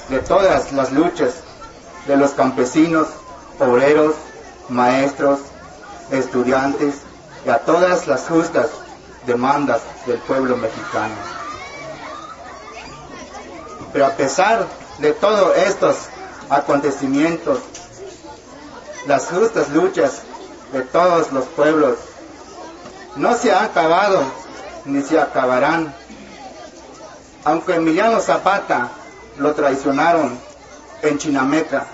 [0.08, 1.34] de todas las luchas
[2.06, 3.08] de los campesinos,
[3.58, 4.14] obreros,
[4.68, 5.40] maestros,
[6.10, 6.96] estudiantes
[7.44, 8.68] y a todas las justas
[9.26, 11.14] demandas del pueblo mexicano.
[13.92, 14.66] Pero a pesar
[14.98, 15.96] de todos estos
[16.48, 17.60] acontecimientos,
[19.06, 20.22] las justas luchas
[20.72, 21.96] de todos los pueblos
[23.16, 24.22] no se han acabado
[24.84, 25.94] ni se acabarán.
[27.46, 28.90] Aunque Emiliano Zapata
[29.38, 30.36] lo traicionaron
[31.02, 31.86] en Chinameca,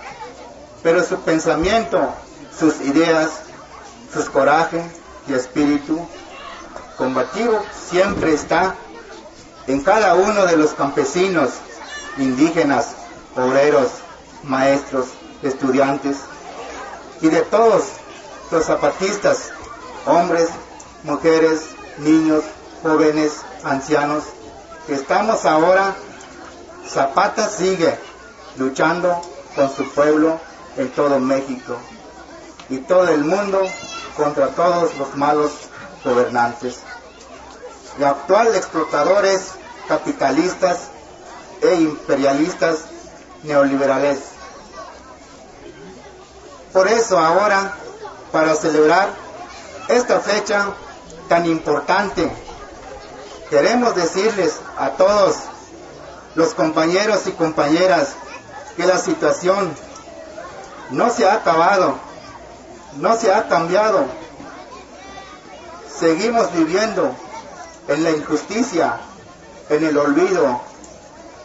[0.82, 2.11] pero su pensamiento,
[2.59, 3.42] sus ideas,
[4.14, 4.82] sus coraje
[5.28, 6.09] y espíritu
[6.96, 8.76] combativo siempre está
[9.66, 11.50] en cada uno de los campesinos,
[12.16, 12.92] indígenas,
[13.36, 13.90] obreros,
[14.44, 15.09] maestros,
[15.42, 16.16] estudiantes
[17.20, 17.82] y de todos
[18.50, 19.50] los zapatistas,
[20.07, 20.48] hombres,
[21.03, 21.66] mujeres,
[21.98, 22.42] niños,
[22.82, 24.24] jóvenes, ancianos,
[24.88, 25.94] estamos ahora,
[26.88, 27.96] Zapata sigue
[28.56, 29.20] luchando
[29.54, 30.40] con su pueblo
[30.76, 31.76] en todo México
[32.68, 33.60] y todo el mundo
[34.16, 35.52] contra todos los malos
[36.04, 36.80] gobernantes.
[37.98, 39.52] Y actuales explotadores
[39.86, 40.88] capitalistas
[41.60, 42.84] e imperialistas
[43.42, 44.18] neoliberales.
[46.72, 47.74] Por eso ahora,
[48.32, 49.10] para celebrar
[49.88, 50.68] esta fecha
[51.28, 52.30] tan importante,
[53.53, 55.36] queremos decirles a todos
[56.36, 58.14] los compañeros y compañeras
[58.78, 59.70] que la situación
[60.88, 61.98] no se ha acabado,
[62.96, 64.07] no se ha cambiado.
[66.00, 67.14] Seguimos viviendo
[67.88, 68.98] en la injusticia,
[69.68, 70.59] en el olvido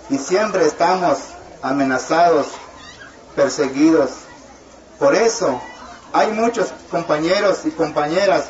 [0.10, 1.18] y siempre estamos
[1.62, 2.48] amenazados,
[3.36, 4.12] perseguidos.
[4.98, 5.60] Por eso
[6.14, 8.46] hay muchos compañeros y compañeras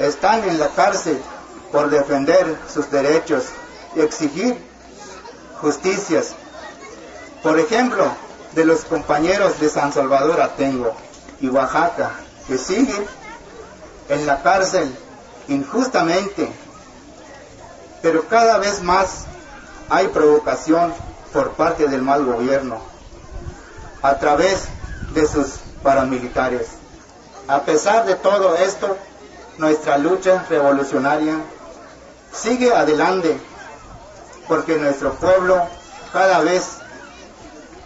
[0.00, 1.22] están en la cárcel
[1.74, 3.46] por defender sus derechos
[3.96, 4.56] y exigir
[5.60, 6.32] justicias.
[7.42, 8.12] Por ejemplo,
[8.52, 10.94] de los compañeros de San Salvador Atengo
[11.40, 12.12] y Oaxaca,
[12.46, 13.04] que siguen
[14.08, 14.96] en la cárcel
[15.48, 16.48] injustamente,
[18.02, 19.24] pero cada vez más
[19.90, 20.94] hay provocación
[21.32, 22.78] por parte del mal gobierno.
[24.00, 24.66] a través
[25.14, 26.68] de sus paramilitares.
[27.48, 28.98] A pesar de todo esto,
[29.56, 31.38] nuestra lucha revolucionaria
[32.34, 33.38] sigue adelante
[34.48, 35.62] porque nuestro pueblo
[36.12, 36.78] cada vez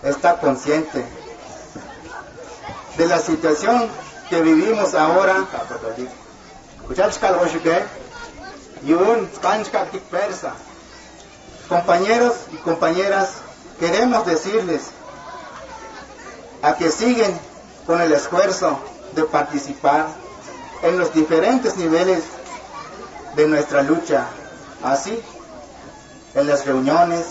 [0.03, 1.05] está consciente
[2.97, 3.89] de la situación
[4.29, 5.47] que vivimos ahora.
[11.69, 13.35] Compañeros y compañeras,
[13.79, 14.83] queremos decirles
[16.63, 17.39] a que siguen
[17.87, 18.79] con el esfuerzo
[19.15, 20.07] de participar
[20.83, 22.23] en los diferentes niveles
[23.37, 24.27] de nuestra lucha,
[24.83, 25.21] así
[26.35, 27.27] en las reuniones,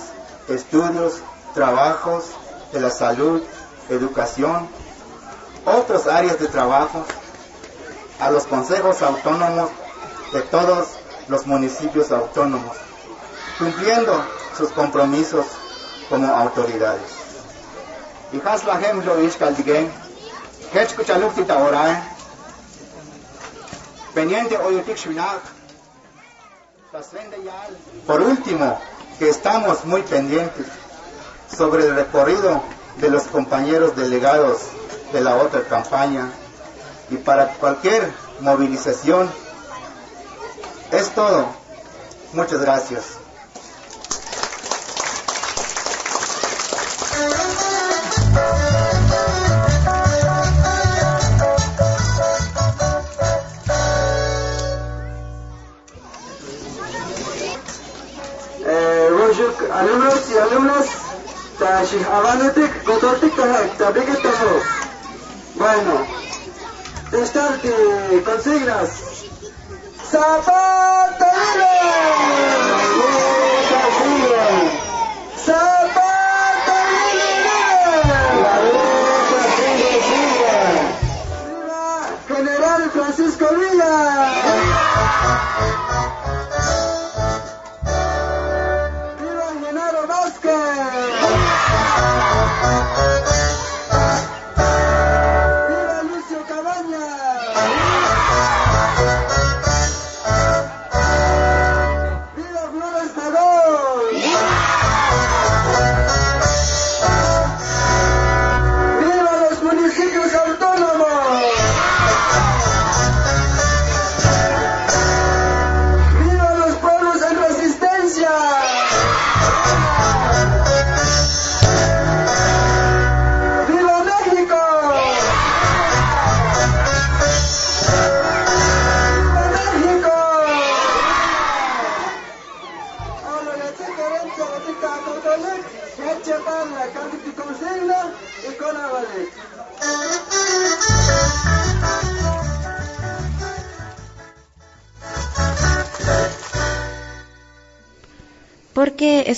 [0.48, 1.22] estudios,
[1.54, 2.26] trabajos
[2.72, 3.42] de la salud,
[3.90, 4.68] educación,
[5.66, 7.06] otras áreas de trabajo,
[8.20, 9.70] a los consejos autónomos
[10.34, 10.88] de todos
[11.28, 12.76] los municipios autónomos,
[13.60, 14.24] cumpliendo
[14.58, 15.46] sus compromisos
[16.10, 17.12] como autoridades.
[18.34, 19.92] Y haslahem lo ishkaldigen,
[20.74, 22.02] hechkuchalukti orae,
[24.14, 24.98] pendiente oyutik
[28.06, 28.80] por último,
[29.20, 30.66] que estamos muy pendientes
[31.56, 32.62] sobre el recorrido
[32.98, 34.62] de los compañeros delegados
[35.14, 36.32] de la otra campaña
[37.10, 39.30] y para cualquier movilización.
[40.92, 41.48] Es todo.
[42.34, 43.17] Muchas gracias.
[59.72, 60.88] Alumnos y alumnas
[61.60, 64.54] tashih avanatik gotortik tahak tabigit taho.
[65.56, 66.08] Bueno
[67.12, 67.74] testarti
[68.26, 68.92] consignas.
[70.12, 71.28] Zapata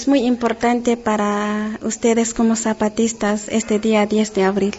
[0.10, 4.74] muy importante para ustedes como zapatistas este día 10 de abril?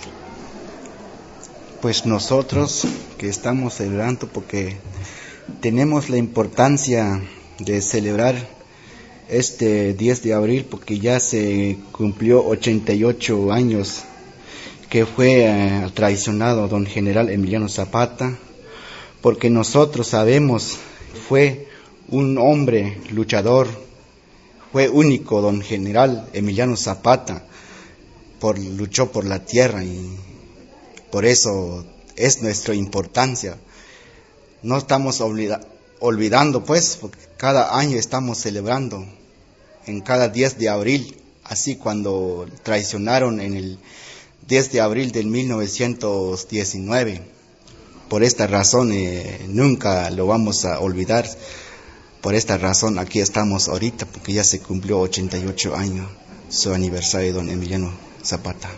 [1.81, 2.85] Pues nosotros
[3.17, 4.77] que estamos celebrando porque
[5.61, 7.23] tenemos la importancia
[7.61, 8.35] de celebrar
[9.29, 14.03] este 10 de abril porque ya se cumplió 88 años
[14.89, 18.37] que fue eh, traicionado don general Emiliano Zapata,
[19.21, 20.77] porque nosotros sabemos
[21.29, 21.69] fue
[22.09, 23.69] un hombre luchador,
[24.73, 27.45] fue único don general Emiliano Zapata,
[28.39, 30.17] por, luchó por la tierra y
[31.11, 31.85] por eso
[32.17, 33.57] es nuestra importancia.
[34.63, 39.07] No estamos olvidando, pues, porque cada año estamos celebrando,
[39.87, 43.79] en cada 10 de abril, así cuando traicionaron en el
[44.47, 47.23] 10 de abril del 1919.
[48.09, 51.29] Por esta razón eh, nunca lo vamos a olvidar.
[52.21, 56.09] Por esta razón aquí estamos ahorita, porque ya se cumplió 88 años
[56.51, 57.93] su aniversario de don Emiliano
[58.23, 58.69] Zapata.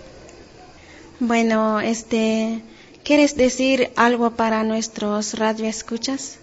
[1.19, 2.62] Bueno, este,
[3.02, 6.39] ¿quieres decir algo para nuestros radioescuchas?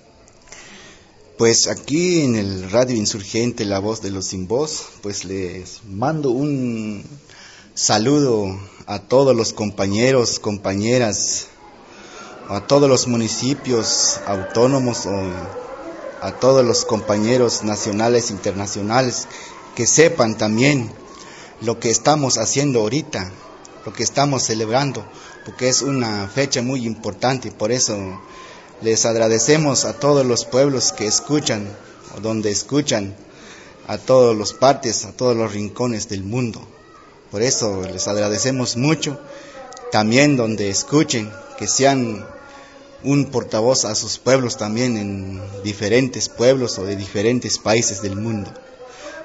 [1.37, 6.31] Pues aquí en el Radio Insurgente, La Voz de los Sin Voz, pues les mando
[6.31, 7.03] un
[7.75, 11.47] saludo a todos los compañeros, compañeras,
[12.49, 15.68] a todos los municipios autónomos o
[16.21, 19.27] a todos los compañeros nacionales e internacionales
[19.75, 20.91] que sepan también
[21.61, 23.31] lo que estamos haciendo ahorita,
[23.85, 25.05] lo que estamos celebrando,
[25.45, 27.51] porque es una fecha muy importante.
[27.51, 27.97] Por eso
[28.81, 31.67] les agradecemos a todos los pueblos que escuchan,
[32.15, 33.15] o donde escuchan,
[33.87, 36.61] a todas las partes, a todos los rincones del mundo.
[37.31, 39.19] Por eso les agradecemos mucho,
[39.91, 42.25] también donde escuchen, que sean
[43.03, 48.51] un portavoz a sus pueblos también en diferentes pueblos o de diferentes países del mundo.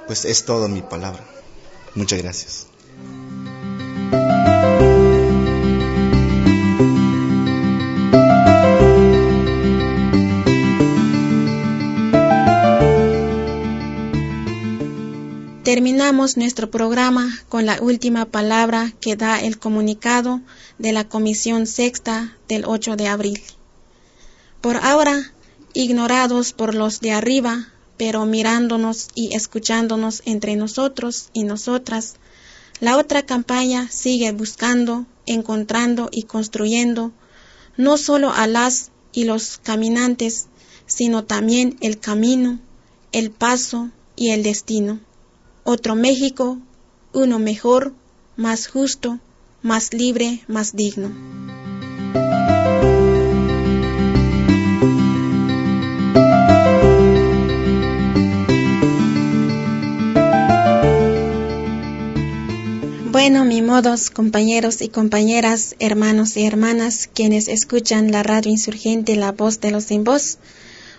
[0.06, 1.24] Pues es todo mi palabra.
[1.94, 2.66] Muchas gracias.
[15.64, 20.40] Terminamos nuestro programa con la última palabra que da el comunicado
[20.78, 23.42] de la Comisión Sexta del 8 de abril.
[24.64, 25.34] Por ahora,
[25.74, 27.68] ignorados por los de arriba,
[27.98, 32.14] pero mirándonos y escuchándonos entre nosotros y nosotras,
[32.80, 37.12] la otra campaña sigue buscando, encontrando y construyendo
[37.76, 40.46] no solo a las y los caminantes,
[40.86, 42.58] sino también el camino,
[43.12, 44.98] el paso y el destino
[45.62, 46.56] otro México,
[47.12, 47.92] uno mejor,
[48.36, 49.20] más justo,
[49.60, 51.12] más libre, más digno.
[63.26, 69.32] Bueno, mi modos, compañeros y compañeras, hermanos y hermanas, quienes escuchan la radio insurgente La
[69.32, 70.36] Voz de los Sin Voz,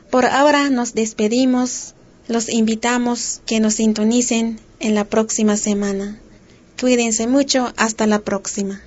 [0.09, 1.93] por ahora nos despedimos
[2.27, 6.19] los invitamos que nos sintonicen en la próxima semana.
[6.81, 8.81] Cuídense mucho, hasta la próxima.